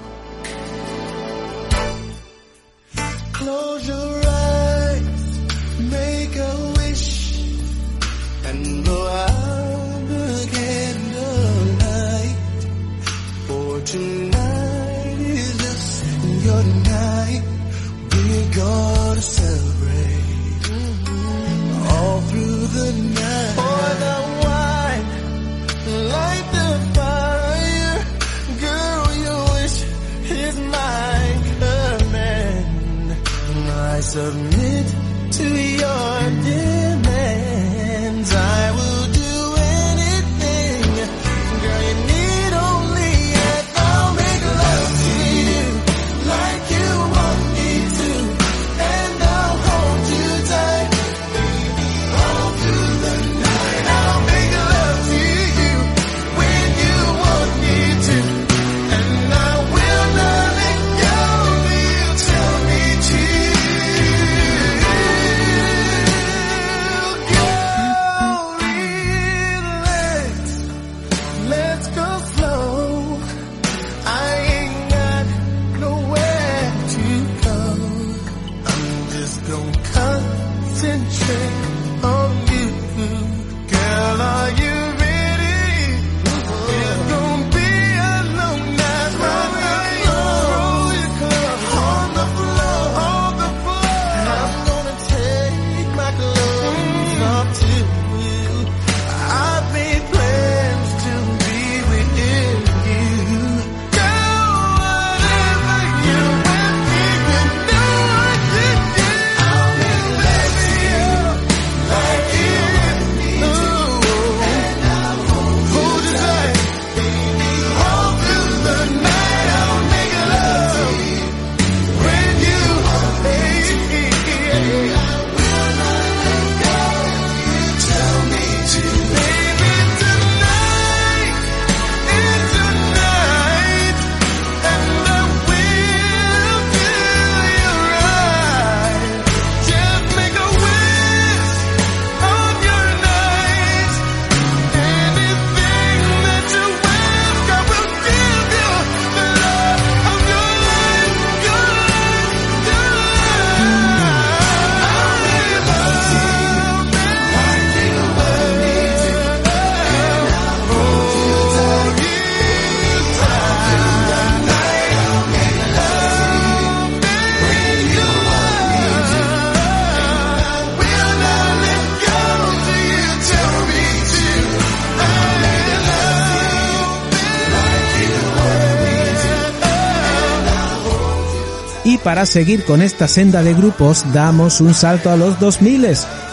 [182.17, 185.85] para seguir con esta senda de grupos, damos un salto a los 2000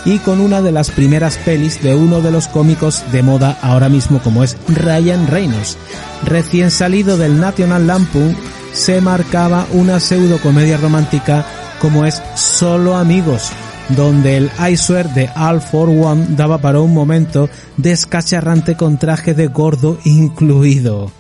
[0.07, 3.91] y con una de las primeras pelis de uno de los cómicos de moda ahora
[3.91, 5.77] mismo como es Ryan Reynolds.
[6.25, 8.35] Recién salido del National Lampoon,
[8.73, 11.45] se marcaba una pseudo comedia romántica
[11.83, 13.51] como es Solo Amigos,
[13.91, 14.77] donde el I
[15.15, 21.13] de All for One daba para un momento descacharrante con traje de gordo incluido.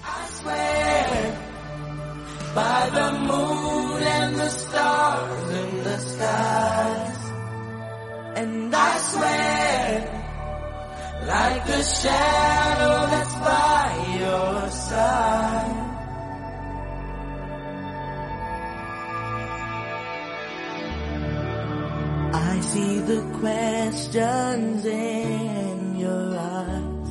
[22.34, 27.10] I see the questions in your eyes.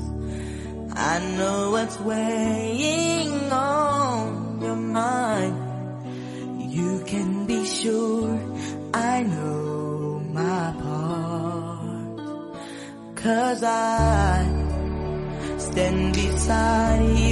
[0.92, 5.56] I know what's weighing on your mind.
[6.74, 8.38] You can be sure
[8.94, 12.18] I know my part.
[13.16, 14.46] Cause I
[15.58, 17.23] stand beside you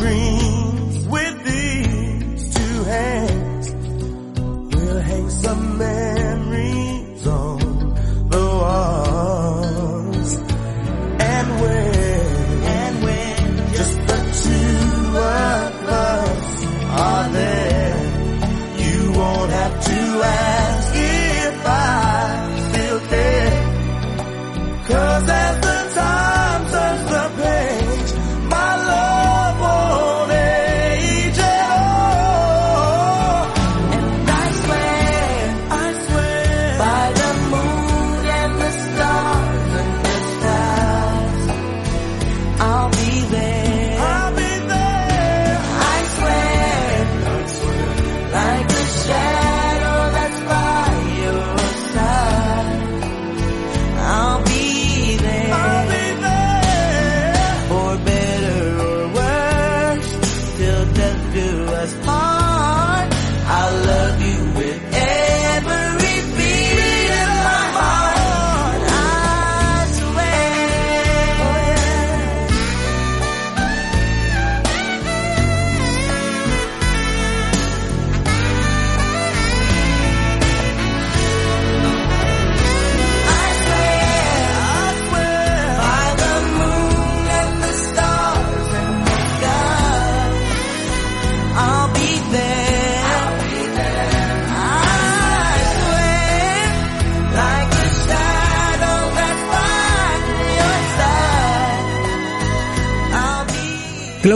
[0.00, 0.39] dream.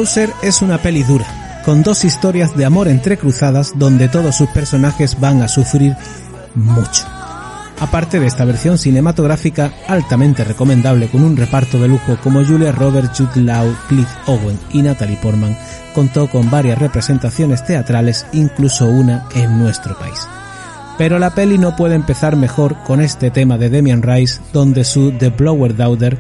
[0.05, 0.15] Be.
[0.15, 5.19] Closer es una peli dura, con dos historias de amor entrecruzadas donde todos sus personajes
[5.19, 5.97] van a sufrir
[6.55, 7.05] mucho.
[7.81, 13.19] Aparte de esta versión cinematográfica altamente recomendable con un reparto de lujo como Julia Roberts,
[13.19, 15.57] Jude Law, Cliff Owen y Natalie Portman,
[15.95, 20.29] contó con varias representaciones teatrales, incluso una en nuestro país.
[20.99, 25.13] Pero la peli no puede empezar mejor con este tema de Demian Rice, donde su
[25.13, 26.19] The Blower Daughter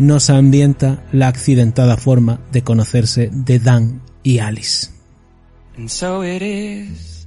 [0.00, 4.90] nos ambienta la accidentada forma de conocerse de Dan y Alice.
[5.76, 7.26] And so it is,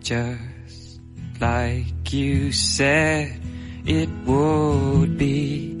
[0.00, 1.00] just
[1.40, 3.38] like you said
[3.84, 5.74] it would be.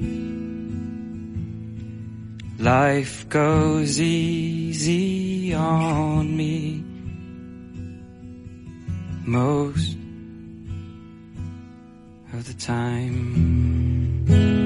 [2.58, 6.94] Life goes easy on me.
[9.26, 9.96] most
[12.32, 14.63] of the time.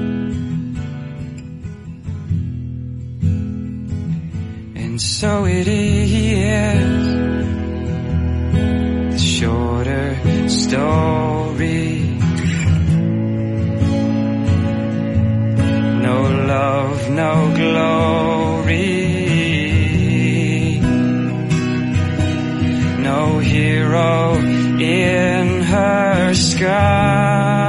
[4.99, 6.81] And so it is
[9.11, 12.19] the shorter story.
[16.07, 16.21] No
[16.53, 18.81] love, no glory.
[22.99, 24.33] No hero
[24.81, 27.68] in her sky.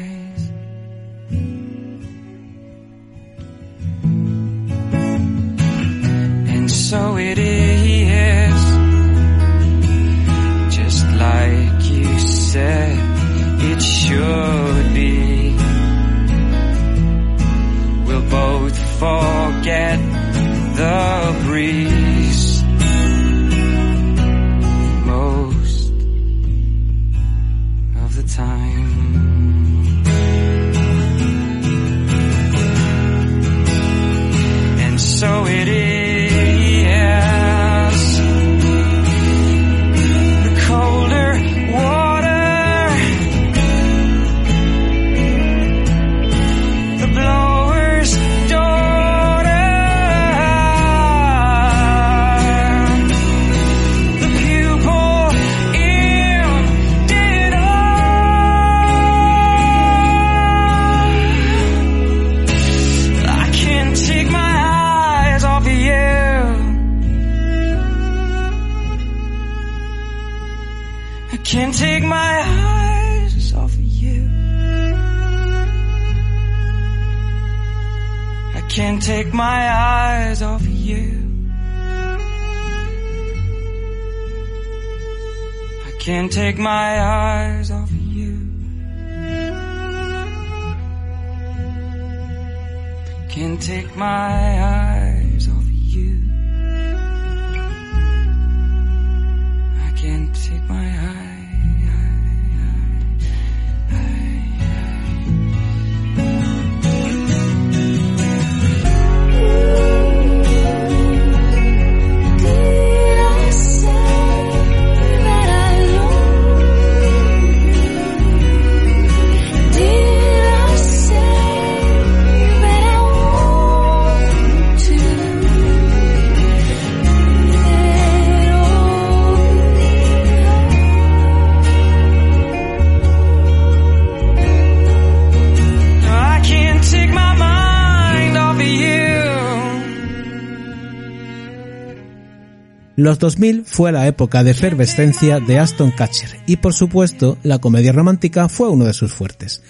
[143.01, 147.91] Los 2000 fue la época de efervescencia de Aston Catcher y por supuesto la comedia
[147.91, 149.63] romántica fue uno de sus fuertes.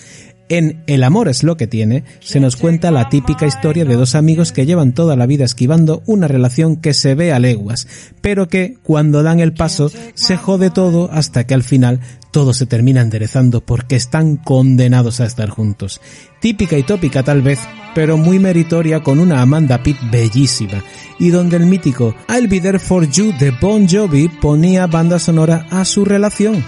[0.51, 4.15] En El amor es lo que tiene se nos cuenta la típica historia de dos
[4.15, 7.87] amigos que llevan toda la vida esquivando una relación que se ve a leguas,
[8.19, 12.01] pero que cuando dan el paso se jode todo hasta que al final
[12.31, 16.01] todo se termina enderezando porque están condenados a estar juntos.
[16.41, 17.59] Típica y tópica tal vez,
[17.95, 20.83] pero muy meritoria con una Amanda Pitt bellísima,
[21.17, 25.65] y donde el mítico I'll Be There For You de Bon Jovi ponía banda sonora
[25.69, 26.61] a su relación.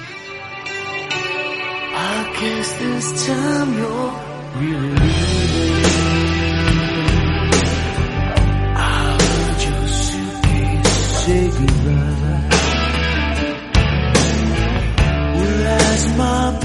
[2.44, 4.12] Guess this time you're
[4.58, 5.84] really leaving.
[8.76, 10.94] I heard your suitcase
[11.24, 12.50] say goodbye.
[15.36, 16.60] Well, as my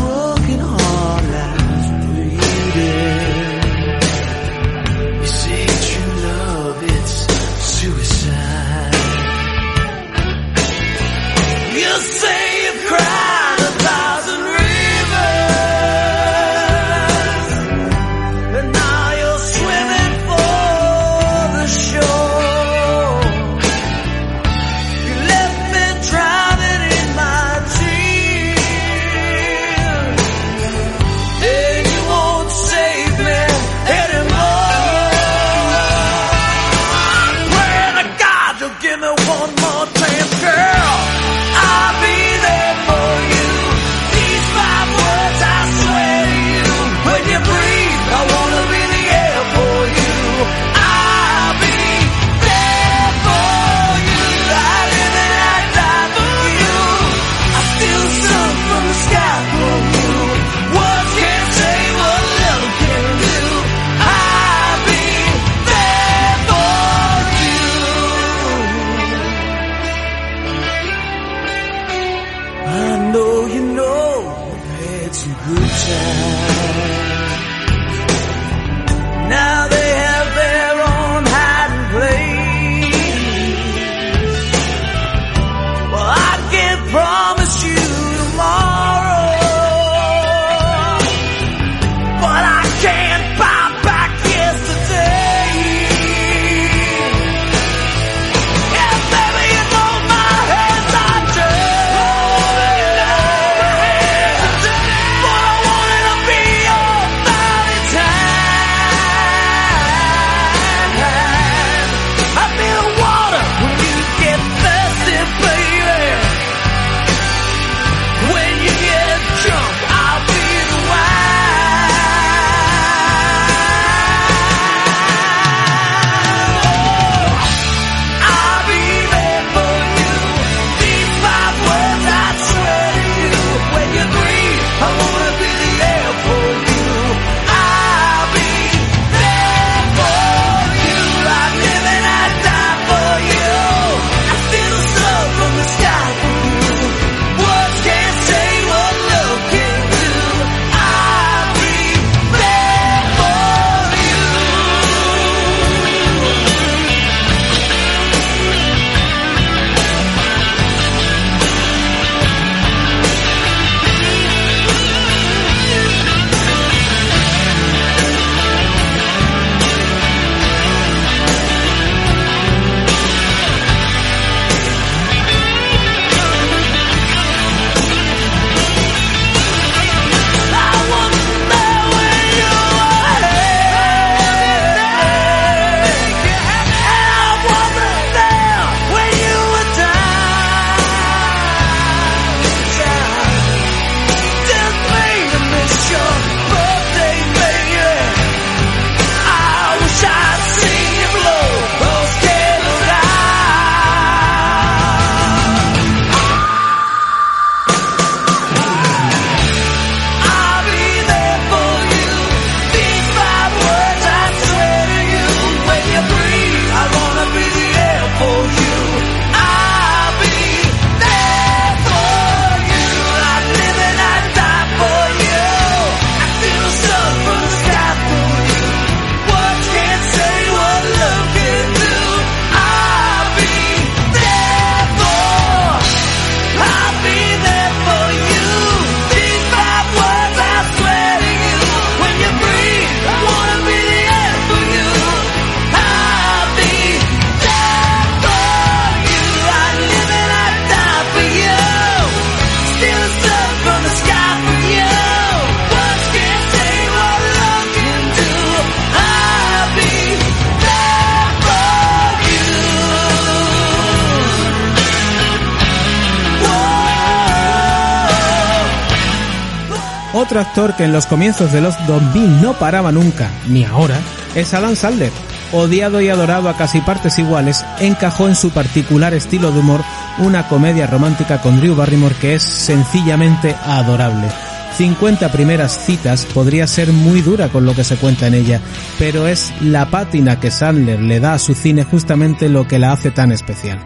[270.39, 273.99] Actor que en los comienzos de los 2000 no paraba nunca, ni ahora,
[274.35, 275.13] es Alan Sandler.
[275.53, 279.83] Odiado y adorado a casi partes iguales, encajó en su particular estilo de humor
[280.19, 284.29] una comedia romántica con Drew Barrymore que es sencillamente adorable.
[284.77, 288.61] 50 primeras citas podría ser muy dura con lo que se cuenta en ella,
[288.99, 292.93] pero es la pátina que Sandler le da a su cine justamente lo que la
[292.93, 293.81] hace tan especial.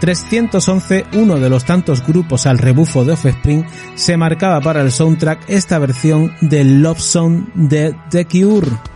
[0.00, 3.64] 311, uno de los tantos grupos al rebufo de Offspring,
[3.94, 8.89] se marcaba para el soundtrack esta versión del Love Song de The Cure.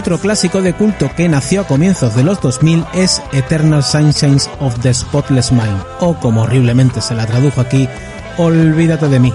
[0.00, 4.80] Otro clásico de culto que nació a comienzos de los 2000 es Eternal Sunshines of
[4.80, 7.86] the Spotless Mind, o como horriblemente se la tradujo aquí,
[8.38, 9.30] Olvídate de mí.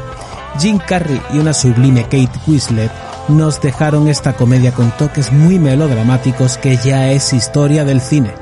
[0.60, 2.90] Jim Carrey y una sublime Kate Winslet
[3.28, 8.34] nos dejaron esta comedia con toques muy melodramáticos que ya es historia del cine.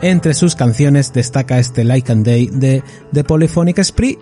[0.00, 4.20] Entre sus canciones destaca este Like and Day de The Polyphonic Spree.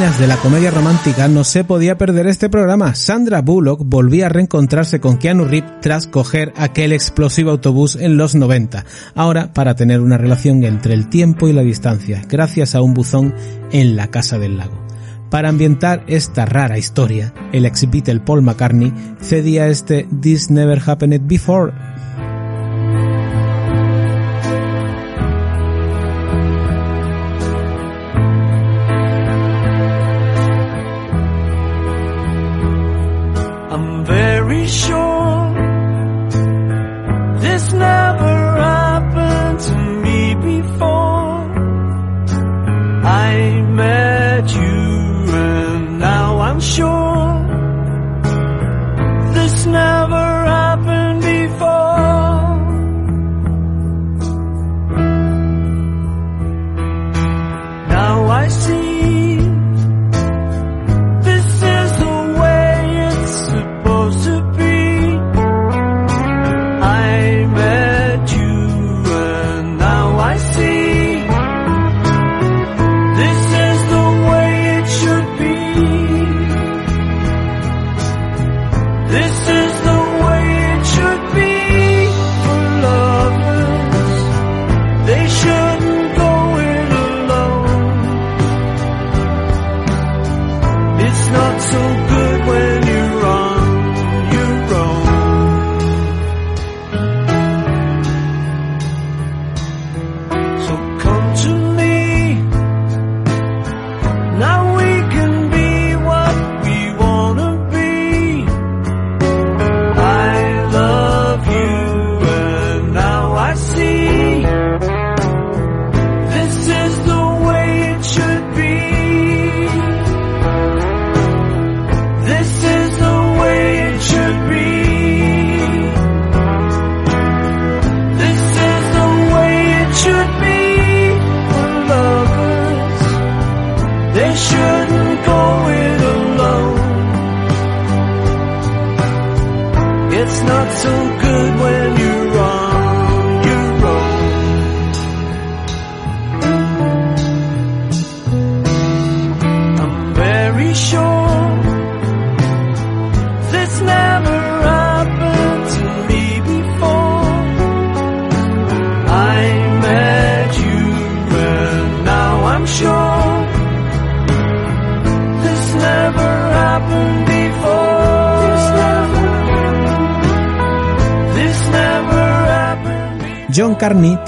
[0.00, 2.94] De la comedia romántica no se podía perder este programa.
[2.94, 8.34] Sandra Bullock volvía a reencontrarse con Keanu Reeves tras coger aquel explosivo autobús en los
[8.34, 8.86] 90.
[9.14, 13.34] Ahora para tener una relación entre el tiempo y la distancia, gracias a un buzón
[13.72, 14.80] en la casa del lago.
[15.28, 21.28] Para ambientar esta rara historia, el ex Beatle Paul McCartney cedía este This Never Happened
[21.28, 21.72] Before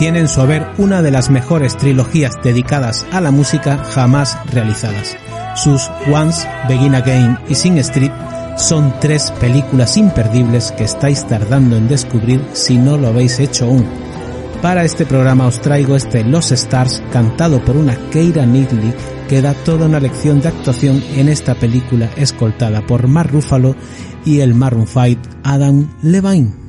[0.02, 5.16] tiene en su haber una de las mejores trilogías dedicadas a la música jamás realizadas.
[5.54, 8.10] Sus Once, Begin Again y Sing Street
[8.56, 13.86] son tres películas imperdibles que estáis tardando en descubrir si no lo habéis hecho aún.
[14.60, 18.92] Para este programa os traigo este Los Stars cantado por una Keira Knightley
[19.28, 23.76] que da toda una lección de actuación en esta película escoltada por Mark Ruffalo
[24.24, 26.61] y el Maroon 5 Adam Levine.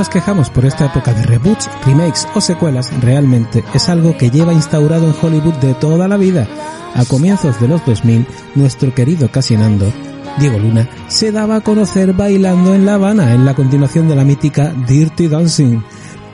[0.00, 4.54] nos quejamos por esta época de reboots, remakes o secuelas, realmente es algo que lleva
[4.54, 6.48] instaurado en Hollywood de toda la vida.
[6.94, 9.92] A comienzos de los 2000, nuestro querido Casinando,
[10.38, 14.24] Diego Luna, se daba a conocer bailando en La Habana en la continuación de la
[14.24, 15.82] mítica Dirty Dancing.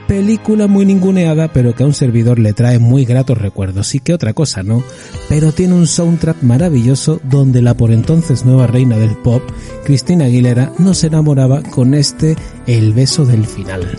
[0.07, 3.97] Película muy ninguneada, pero que a un servidor le trae muy gratos recuerdos.
[3.97, 4.85] Y que otra cosa, ¿no?
[5.29, 9.43] pero tiene un soundtrack maravilloso donde la por entonces nueva reina del pop,
[9.85, 12.37] Cristina Aguilera, nos enamoraba con este
[12.67, 13.99] El beso del final.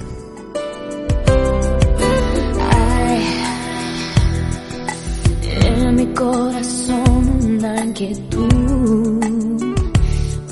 [6.18, 9.24] corazón inquietud.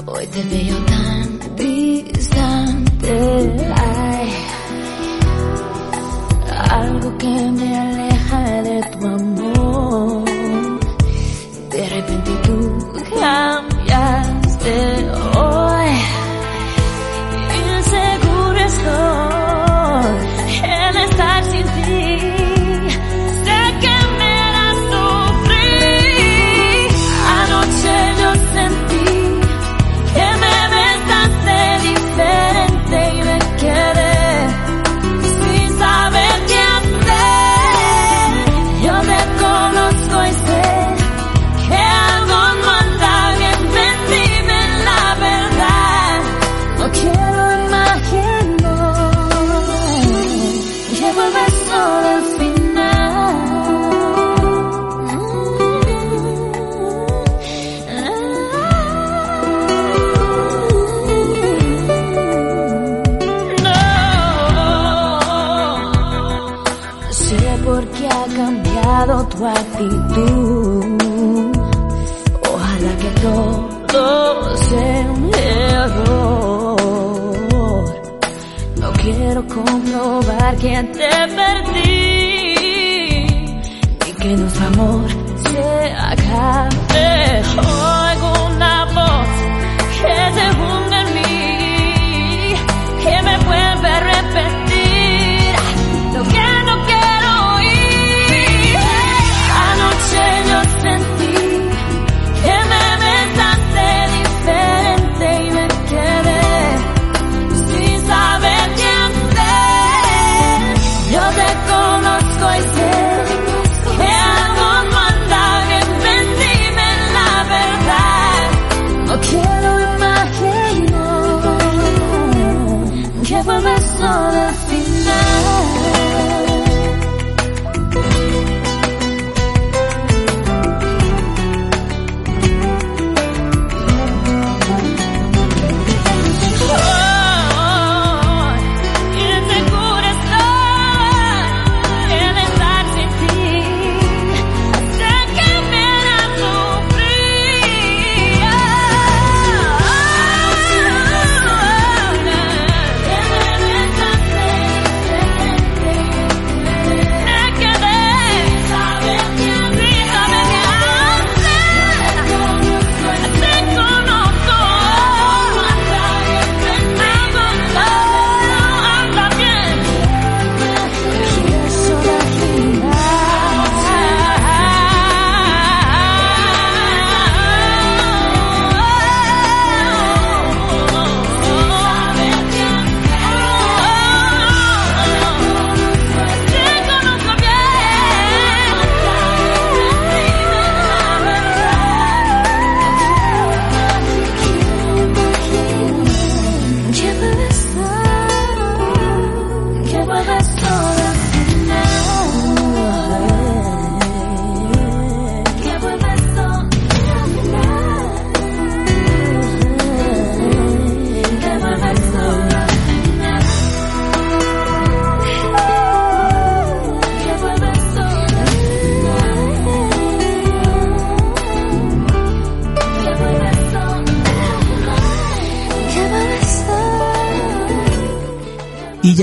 [0.05, 0.94] Hoy te veo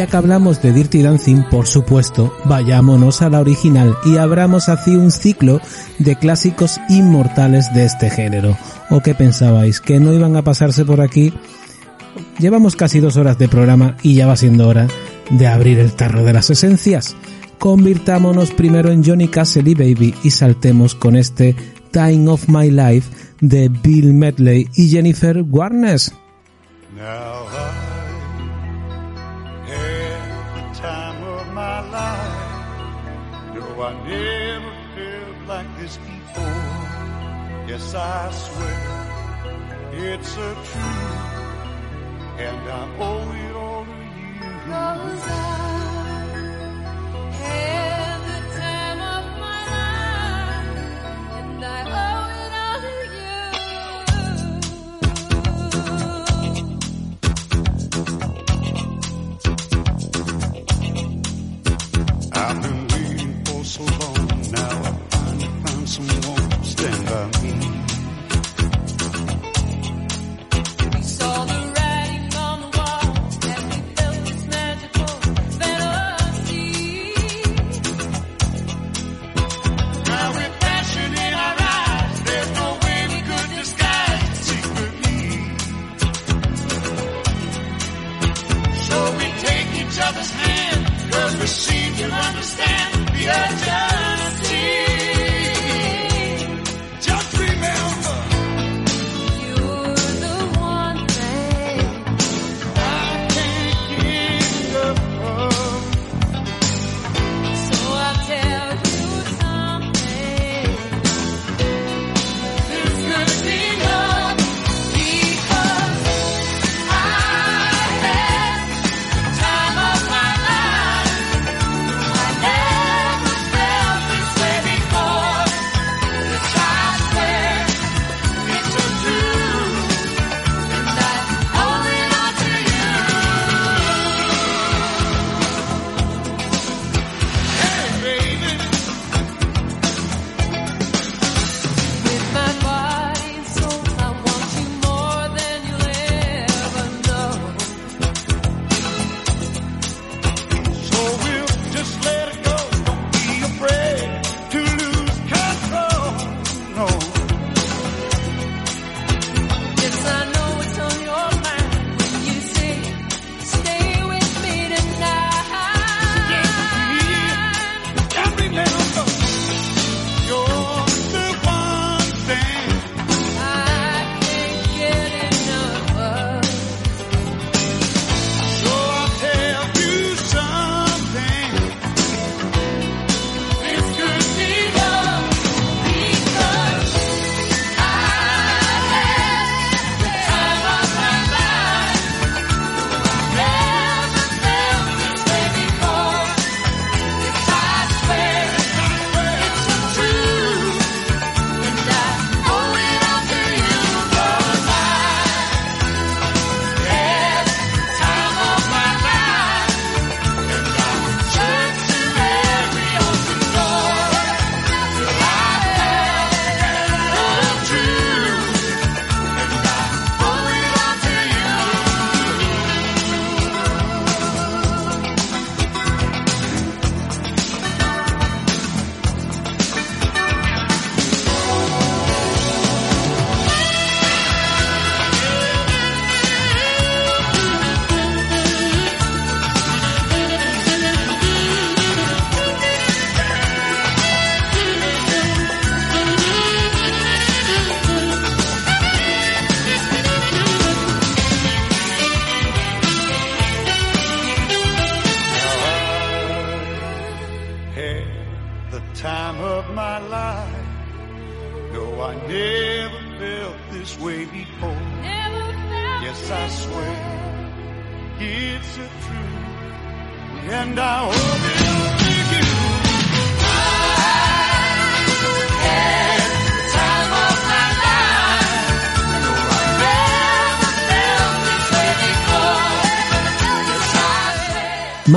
[0.03, 4.97] ya que hablamos de Dirty Dancing, por supuesto, vayámonos a la original y abramos así
[4.97, 5.61] un ciclo
[6.01, 8.59] de clásicos inmortales de este género.
[8.91, 9.81] ¿O qué pensabais?
[9.81, 11.33] ¿Que no iban a pasarse por aquí?
[12.41, 14.89] Llevamos casi dos horas de programa y ya va siendo hora
[15.31, 17.15] de abrir el tarro de las esencias.
[17.61, 21.55] Convirtámonos primero en Johnny Cassidy y Baby y saltemos con este
[21.93, 23.09] Time of My Life
[23.41, 26.13] de Bill Medley y Jennifer Warnes.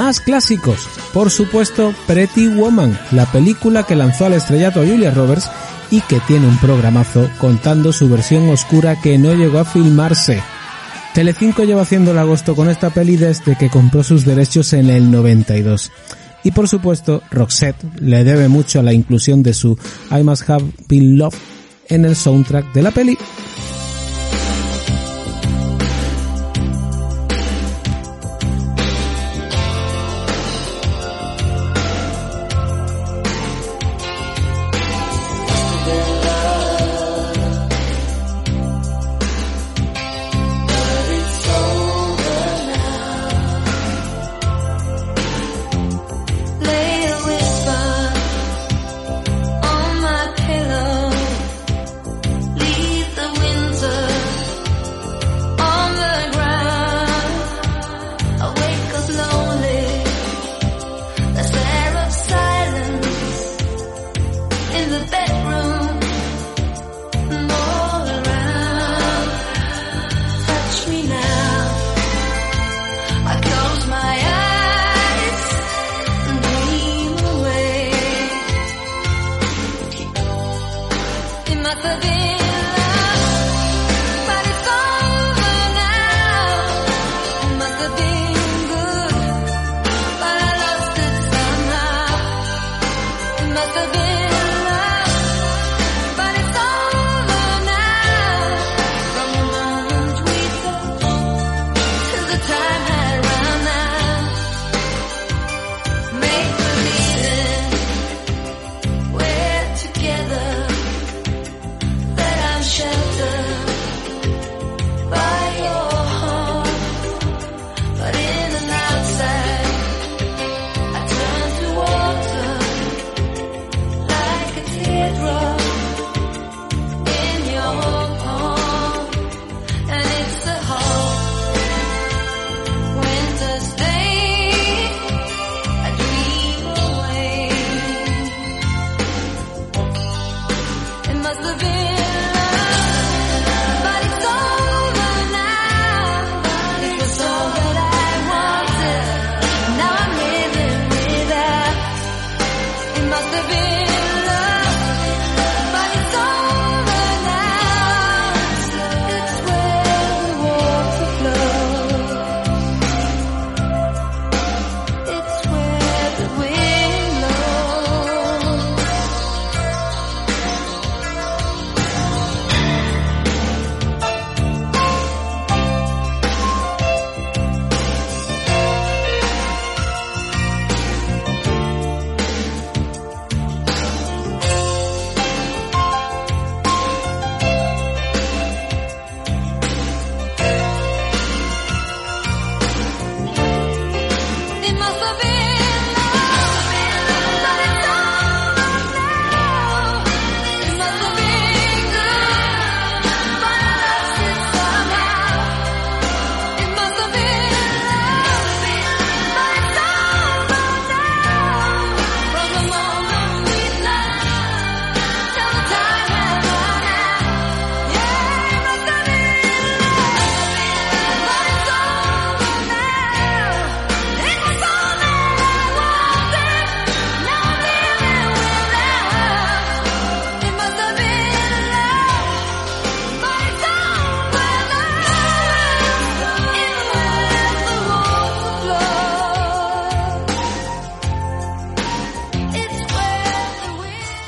[0.06, 5.50] Más clásicos, por supuesto, Pretty Woman, la película que lanzó al estrellato a Julia Roberts
[5.90, 10.44] y que tiene un programazo contando su versión oscura que no llegó a filmarse.
[11.16, 15.10] Telecinco lleva haciendo el agosto con esta peli desde que compró sus derechos en el
[15.10, 15.92] 92.
[16.44, 19.76] Y por supuesto, Roxette le debe mucho a la inclusión de su
[20.12, 21.40] I Must Have Been Loved
[21.90, 23.18] en el soundtrack de la peli.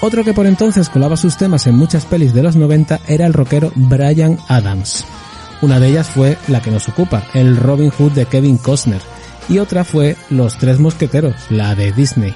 [0.08, 3.34] Otro que por entonces colaba sus temas en muchas pelis de los 90 era el
[3.34, 5.04] rockero Brian Adams.
[5.62, 9.02] Una de ellas fue la que nos ocupa, el Robin Hood de Kevin Costner,
[9.50, 12.34] y otra fue Los Tres Mosqueteros, la de Disney.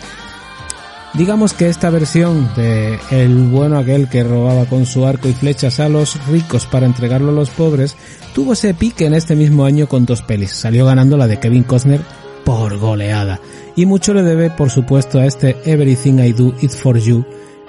[1.13, 5.79] Digamos que esta versión de el bueno aquel que robaba con su arco y flechas
[5.79, 7.95] a los ricos para entregarlo a los pobres
[8.35, 10.51] tuvo ese pique en este mismo año con dos pelis.
[10.51, 12.01] Salió ganando la de Kevin Costner
[12.43, 13.39] por goleada.
[13.77, 17.23] Y mucho le debe, por supuesto, a este Everything I Do It For You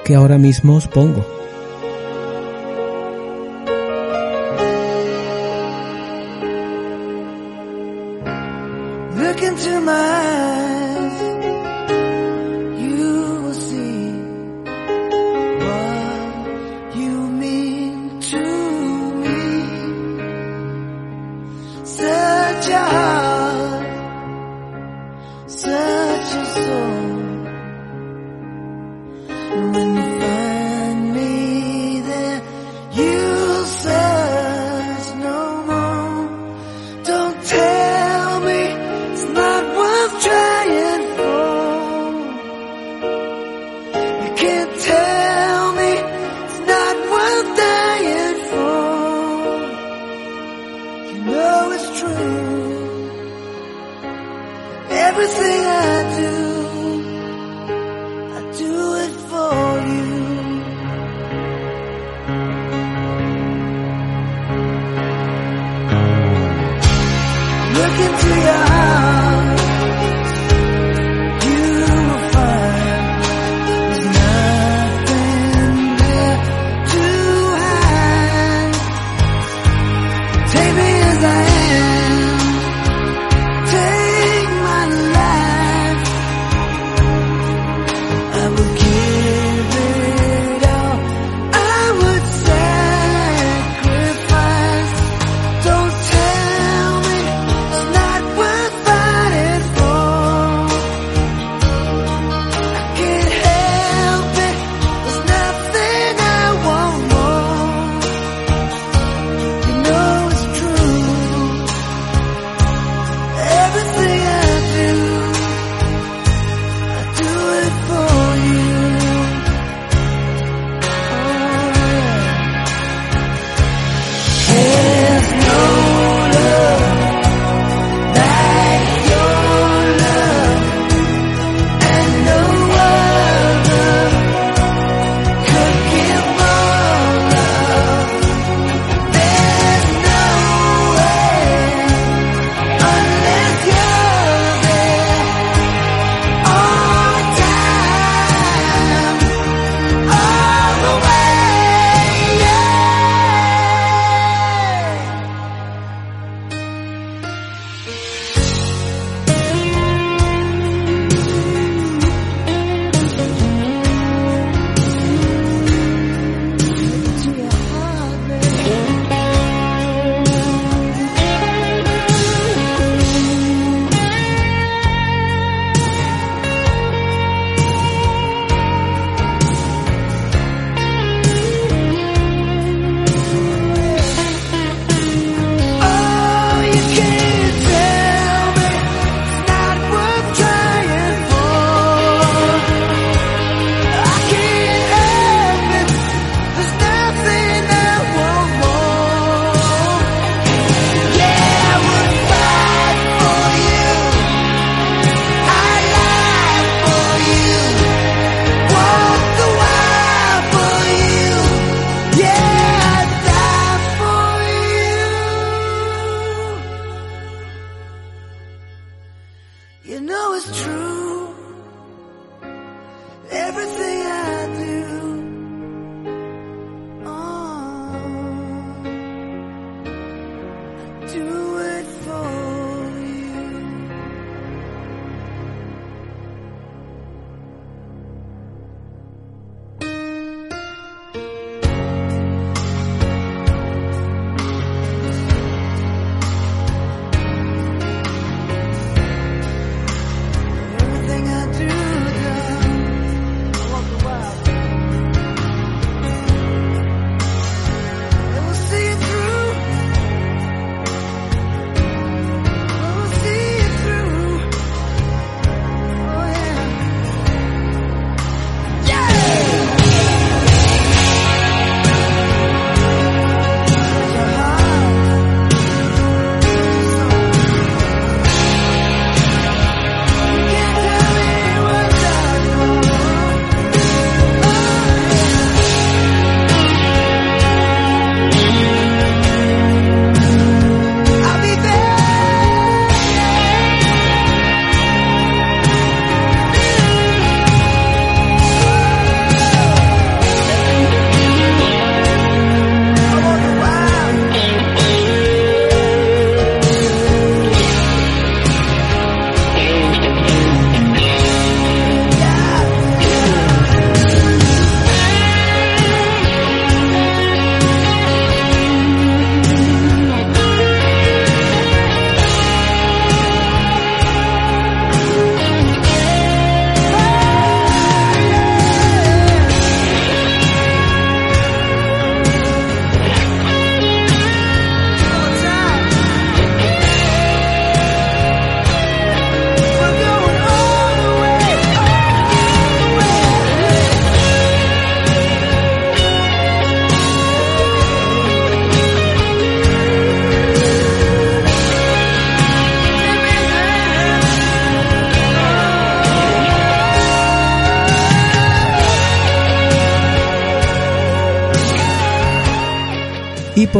[0.04, 1.24] que ahora mismo os pongo.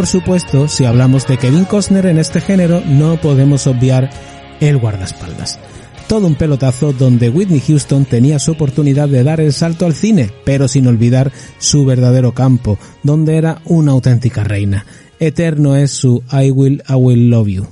[0.03, 4.11] Por supuesto, si hablamos de Kevin Costner en este género, no podemos obviar
[4.59, 5.61] el guardaespaldas.
[6.09, 10.33] Todo un pelotazo donde Whitney Houston tenía su oportunidad de dar el salto al cine,
[10.45, 14.87] pero sin olvidar su verdadero campo, donde era una auténtica reina.
[15.21, 17.72] Eterno es su I Will, I Will Love You.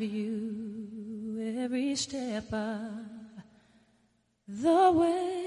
[0.00, 2.80] Of you every step of
[4.46, 5.37] the way.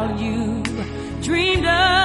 [0.00, 0.62] All you
[1.20, 1.99] dreamed of.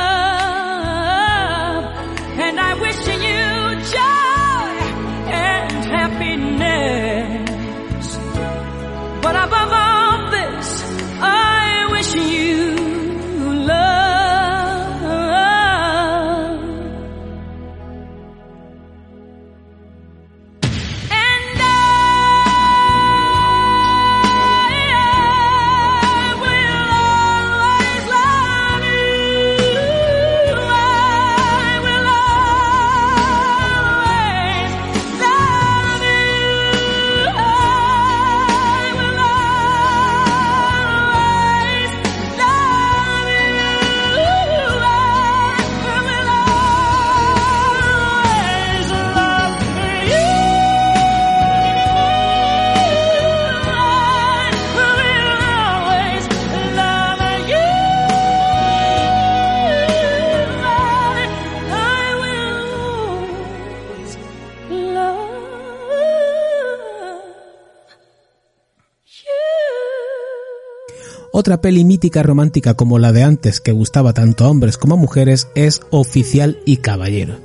[71.46, 74.98] Otra peli mítica romántica como la de antes que gustaba tanto a hombres como a
[74.98, 77.36] mujeres es Oficial y Caballero.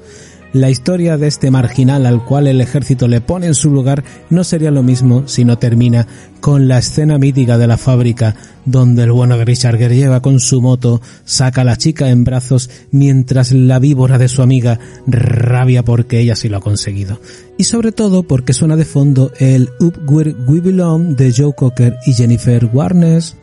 [0.55, 4.43] La historia de este marginal al cual el ejército le pone en su lugar no
[4.43, 6.07] sería lo mismo si no termina
[6.41, 10.63] con la escena mítica de la fábrica donde el bueno Richard Gere lleva con su
[10.63, 16.21] moto, saca a la chica en brazos mientras la víbora de su amiga rabia porque
[16.21, 17.21] ella sí lo ha conseguido.
[17.59, 21.99] Y sobre todo porque suena de fondo el Up Where We Belong de Joe Cocker
[22.07, 23.37] y Jennifer Warnes.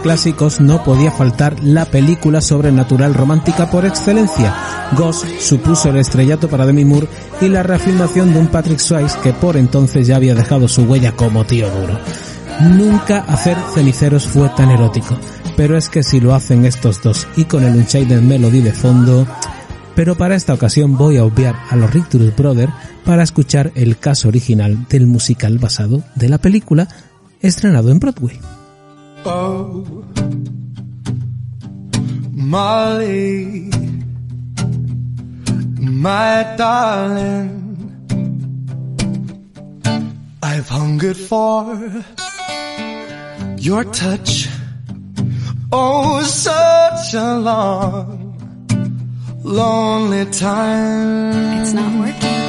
[0.00, 4.54] Clásicos no podía faltar la película sobrenatural romántica por excelencia.
[4.96, 7.08] Ghost supuso el estrellato para Demi Moore
[7.40, 11.12] y la reafirmación de un Patrick Swayze que por entonces ya había dejado su huella
[11.12, 11.98] como tío duro.
[12.60, 15.16] Nunca hacer ceniceros fue tan erótico,
[15.56, 19.26] pero es que si lo hacen estos dos y con el Unchained Melody de fondo...
[19.94, 22.72] Pero para esta ocasión voy a obviar a los Righteous Brothers
[23.04, 26.86] para escuchar el caso original del musical basado de la película
[27.42, 28.38] estrenado en Broadway.
[29.30, 29.84] Oh,
[32.32, 33.70] Molly,
[35.78, 37.52] my darling,
[40.42, 41.76] I've hungered for
[43.58, 44.48] your touch.
[45.72, 48.32] Oh, such a long,
[49.44, 51.60] lonely time.
[51.60, 52.46] It's not working.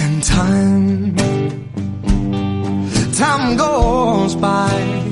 [0.00, 1.16] And time,
[3.12, 5.09] time goes by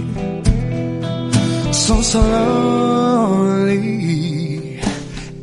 [1.78, 3.78] so slowly.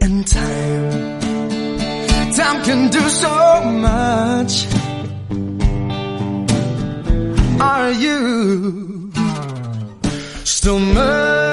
[0.01, 1.15] And time
[2.35, 4.67] time can do so much.
[7.61, 9.11] Are you
[10.43, 11.44] still mine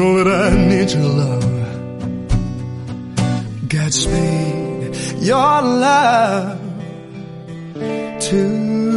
[0.00, 1.48] know that I need your love.
[3.68, 4.94] Godspeed,
[5.28, 6.58] your love
[8.20, 8.89] too.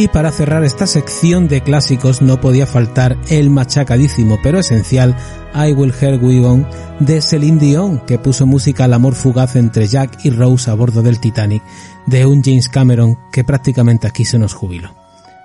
[0.00, 5.14] Y para cerrar esta sección de clásicos no podía faltar el machacadísimo pero esencial
[5.54, 6.66] I Will Hear We On
[7.00, 11.02] de Celine Dion, que puso música al amor fugaz entre Jack y Rose a bordo
[11.02, 11.62] del Titanic,
[12.06, 14.94] de un James Cameron que prácticamente aquí se nos jubiló.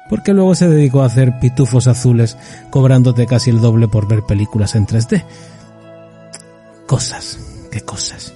[0.10, 2.38] Porque luego se dedicó a hacer pitufos azules,
[2.70, 5.26] cobrándote casi el doble por ver películas en 3D.
[6.88, 7.40] Cosas,
[7.74, 8.34] qué cosas.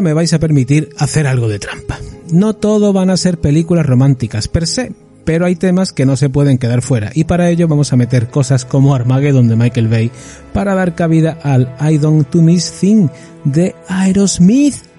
[0.00, 1.98] Me vais a permitir hacer algo de trampa.
[2.32, 4.92] No todo van a ser películas románticas per se,
[5.24, 8.28] pero hay temas que no se pueden quedar fuera y para ello vamos a meter
[8.28, 10.10] cosas como Armageddon de Michael Bay
[10.52, 13.08] para dar cabida al I Don't To Miss Thing
[13.44, 14.89] de Aerosmith.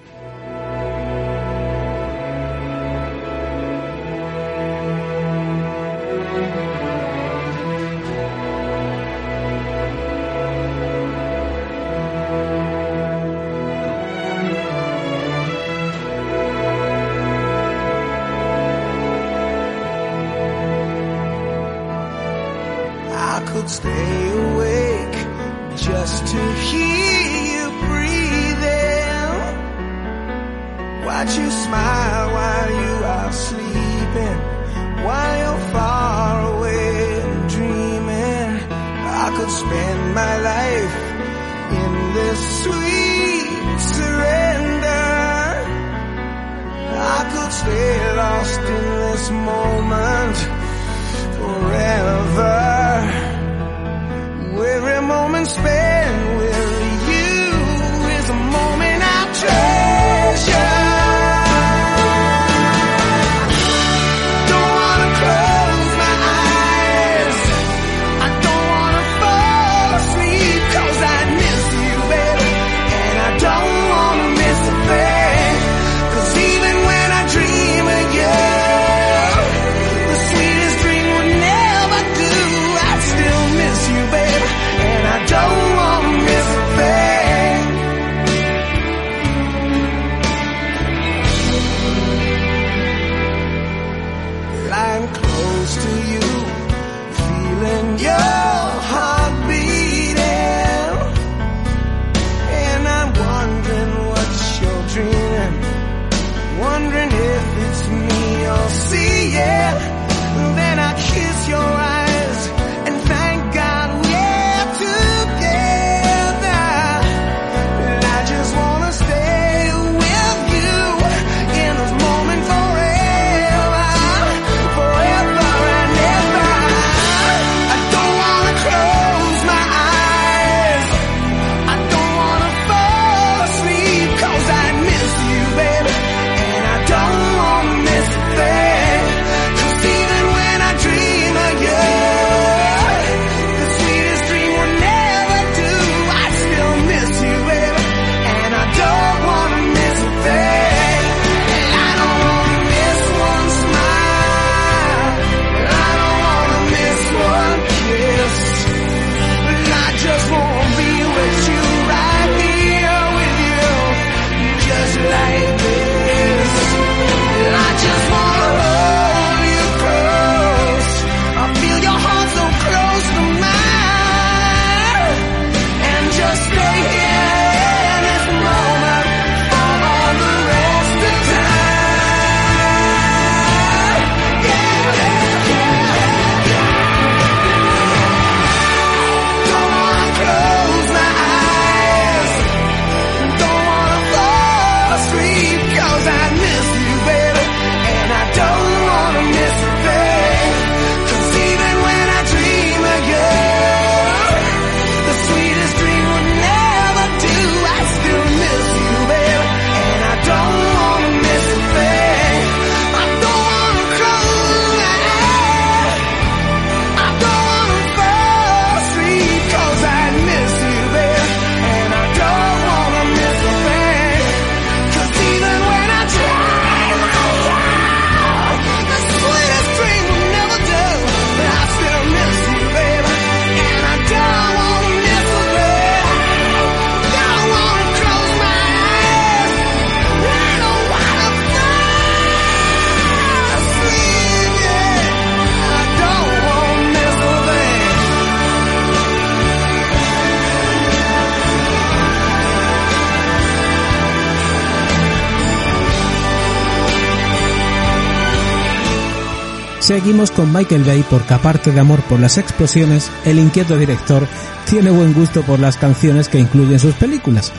[259.92, 264.26] Seguimos con Michael Bay porque aparte de amor por las explosiones, el inquieto director
[264.64, 267.52] tiene buen gusto por las canciones que incluyen sus películas.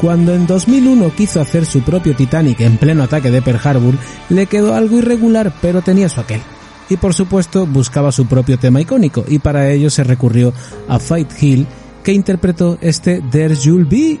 [0.00, 3.94] Cuando en 2001 quiso hacer su propio Titanic en pleno ataque de Pearl Harbor,
[4.28, 6.40] le quedó algo irregular, pero tenía su aquel.
[6.88, 10.54] Y por supuesto buscaba su propio tema icónico, y para ello se recurrió
[10.86, 11.66] a Fight Hill,
[12.04, 14.20] que interpretó este There You'll Be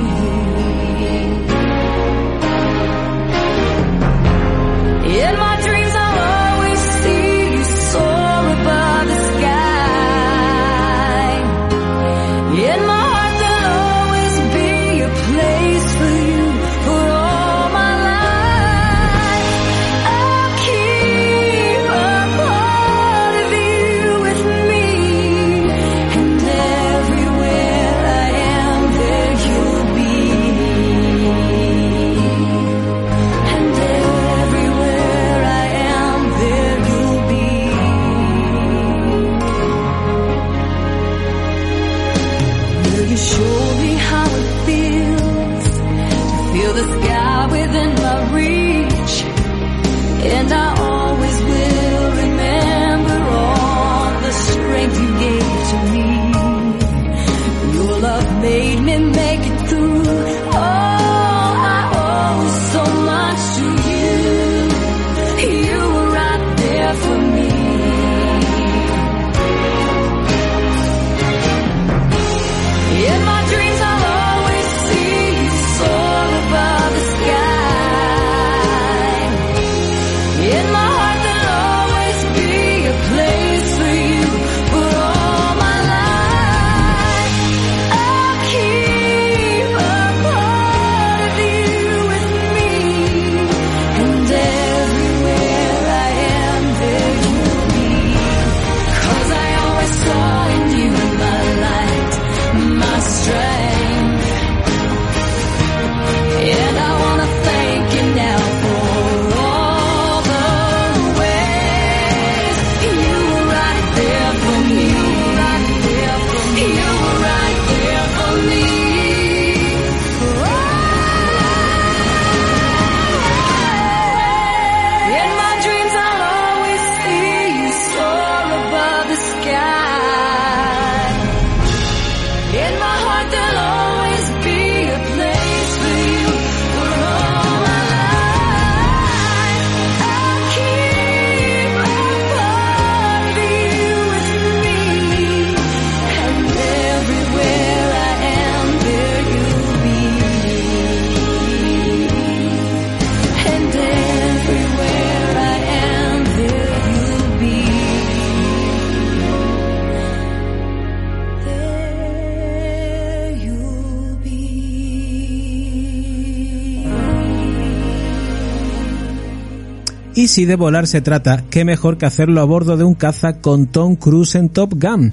[170.31, 173.67] si de volar se trata, qué mejor que hacerlo a bordo de un caza con
[173.67, 175.11] Tom Cruise en Top Gun.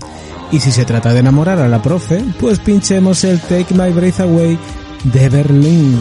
[0.53, 4.21] Y si se trata de enamorar a la profe, pues pinchemos el Take My Breath
[4.21, 4.57] Away
[5.13, 5.99] de Berlín.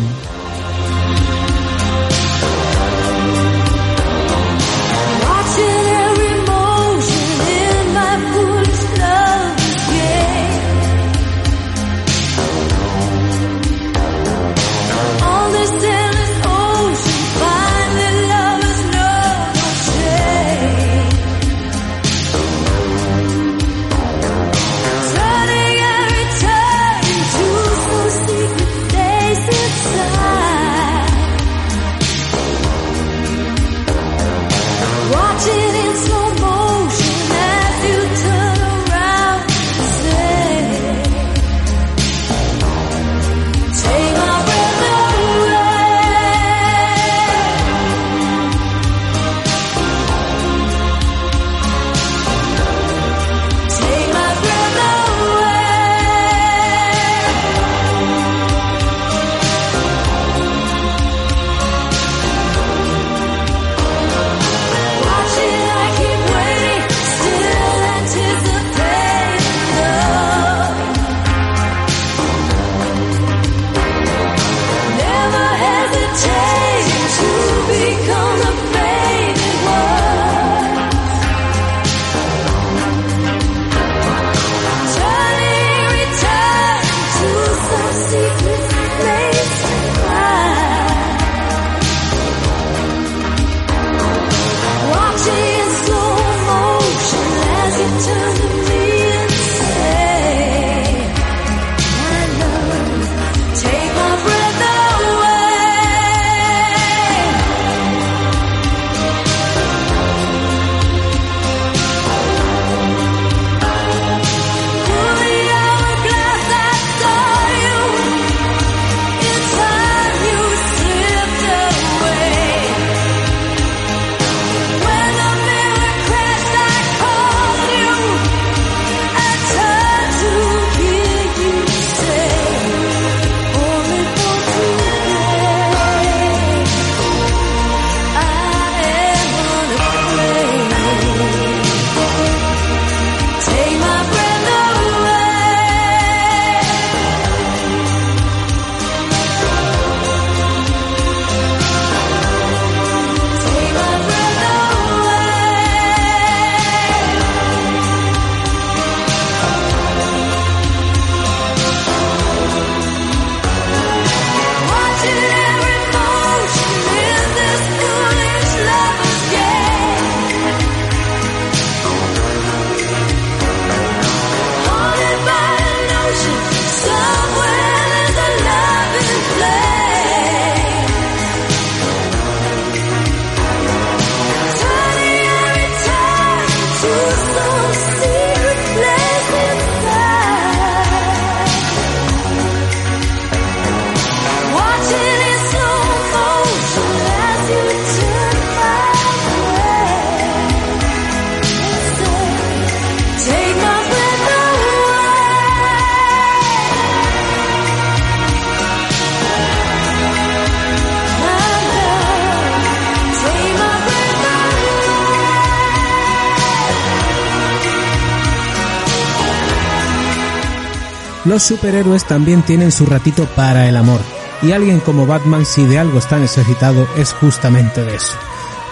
[221.37, 224.01] Los superhéroes también tienen su ratito para el amor,
[224.41, 228.15] y alguien como Batman si de algo está necesitado es justamente de eso.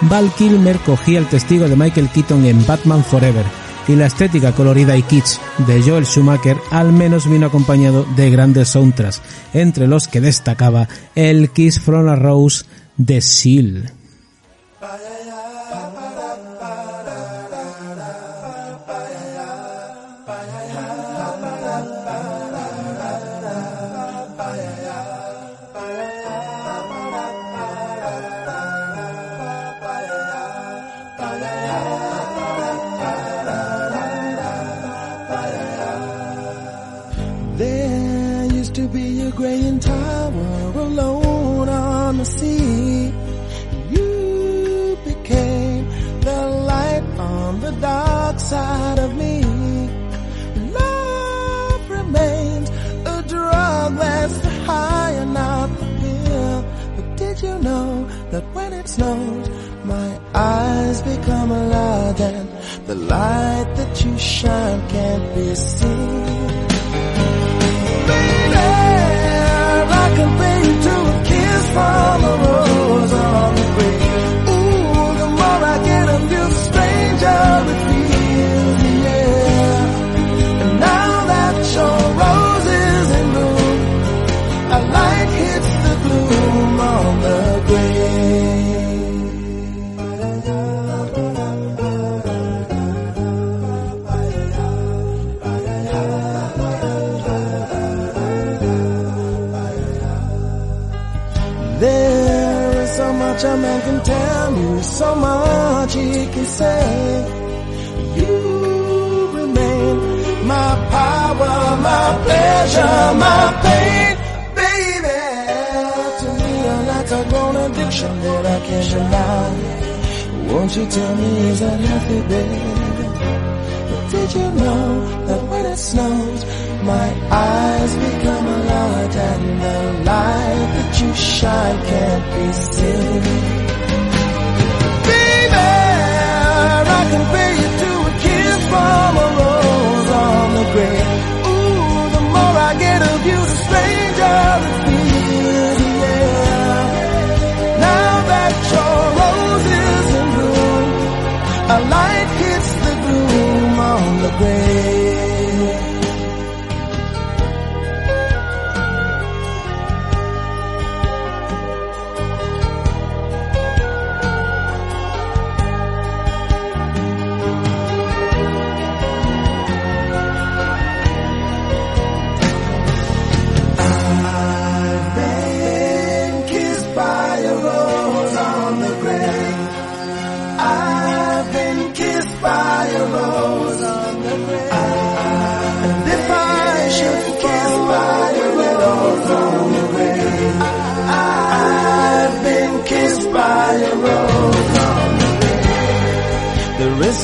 [0.01, 3.45] Val Kilmer cogía el testigo de Michael Keaton en Batman Forever,
[3.87, 5.37] y la estética colorida y kitsch
[5.67, 9.21] de Joel Schumacher al menos vino acompañado de grandes soundtracks,
[9.53, 12.65] entre los que destacaba el Kiss from a Rose
[12.97, 13.94] de Seal.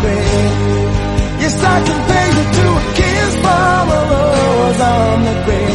[0.00, 0.84] Grave.
[1.42, 1.76] Yes, I
[2.10, 5.73] pay you to a kiss from a rose on the grave.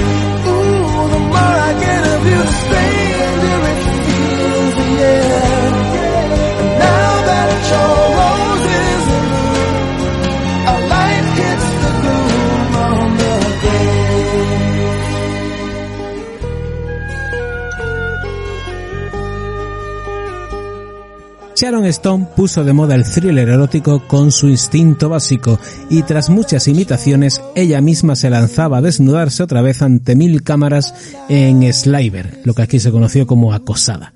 [21.60, 26.70] Sharon Stone puso de moda el thriller erótico con su instinto básico y tras muchas
[26.70, 30.94] imitaciones ella misma se lanzaba a desnudarse otra vez ante mil cámaras
[31.28, 34.14] en Sliver, lo que aquí se conoció como acosada.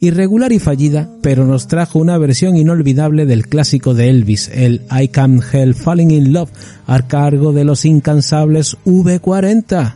[0.00, 5.08] Irregular y fallida, pero nos trajo una versión inolvidable del clásico de Elvis, el I
[5.08, 6.50] Can't Help Falling in Love,
[6.86, 9.94] a cargo de los incansables V40.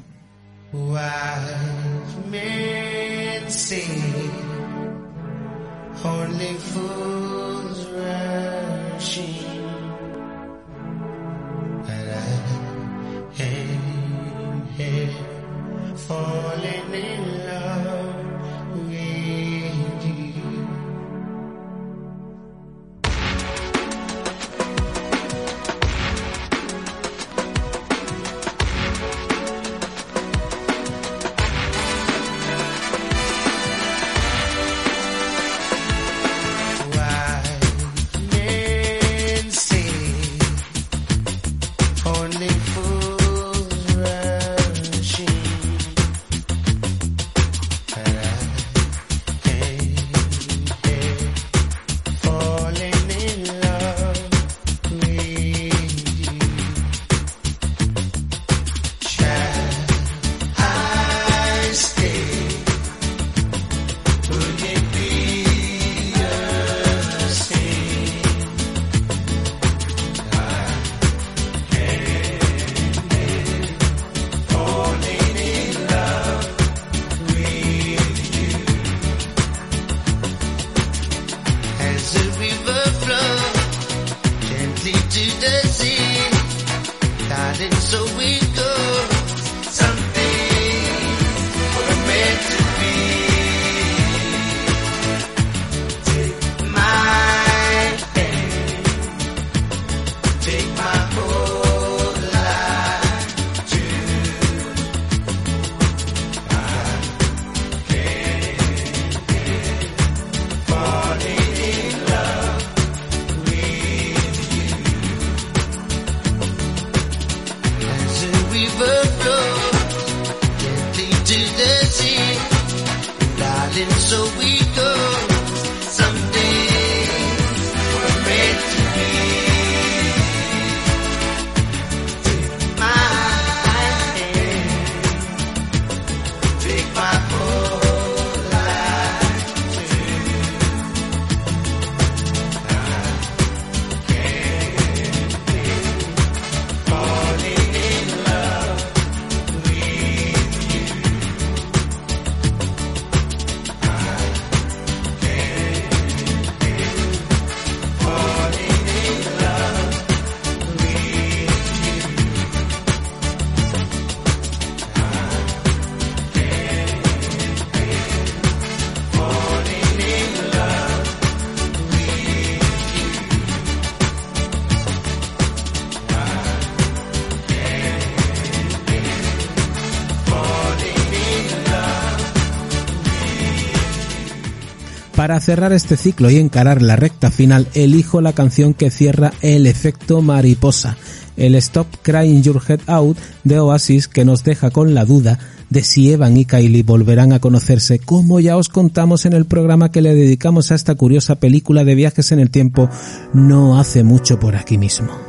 [185.27, 189.67] Para cerrar este ciclo y encarar la recta final, elijo la canción que cierra el
[189.67, 190.97] efecto mariposa,
[191.37, 195.83] el Stop Crying Your Head Out de Oasis que nos deja con la duda de
[195.83, 200.01] si Evan y Kylie volverán a conocerse, como ya os contamos en el programa que
[200.01, 202.89] le dedicamos a esta curiosa película de viajes en el tiempo
[203.35, 205.26] no hace mucho por aquí mismo.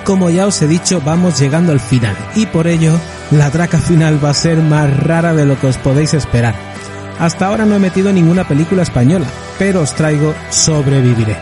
[0.00, 2.16] Como ya os he dicho, vamos llegando al final.
[2.34, 2.98] Y por ello,
[3.30, 6.54] la traca final va a ser más rara de lo que os podéis esperar.
[7.18, 9.26] Hasta ahora no he metido ninguna película española,
[9.58, 11.36] pero os traigo Sobreviviré.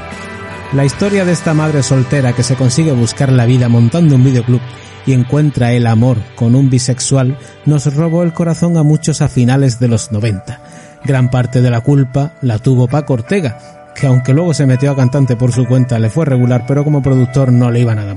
[0.73, 4.61] La historia de esta madre soltera que se consigue buscar la vida montando un videoclub
[5.07, 9.79] y encuentra el amor con un bisexual nos robó el corazón a muchos a finales
[9.79, 10.61] de los 90.
[11.05, 14.97] Gran parte de la culpa la tuvo Paco Ortega, que aunque luego se metió a
[14.97, 18.16] cantante por su cuenta le fue regular, pero como productor no le iba nada.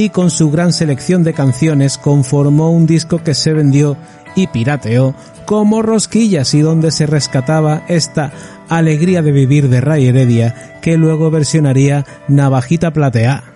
[0.00, 3.98] Y con su gran selección de canciones conformó un disco que se vendió
[4.34, 5.14] y pirateó
[5.44, 8.32] como rosquillas y donde se rescataba esta
[8.70, 13.49] alegría de vivir de Ray Heredia que luego versionaría Navajita Platea.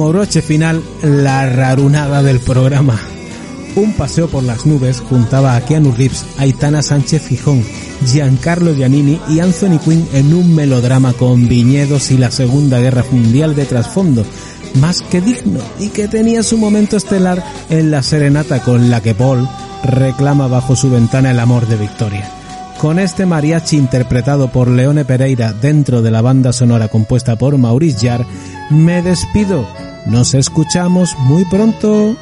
[0.00, 2.98] Como broche final, la rarunada del programa.
[3.76, 7.62] Un paseo por las nubes juntaba a Keanu Reeves, Aitana Sánchez Fijón,
[8.06, 13.54] Giancarlo Giannini y Anthony Quinn en un melodrama con viñedos y la Segunda Guerra Mundial
[13.54, 14.24] de trasfondo,
[14.80, 19.14] más que digno y que tenía su momento estelar en la serenata con la que
[19.14, 19.46] Paul
[19.84, 22.26] reclama bajo su ventana el amor de Victoria.
[22.78, 28.08] Con este mariachi interpretado por Leone Pereira dentro de la banda sonora compuesta por Maurice
[28.08, 28.24] Jarre,
[28.70, 29.79] me despido.
[30.10, 32.16] Nos escuchamos muy pronto.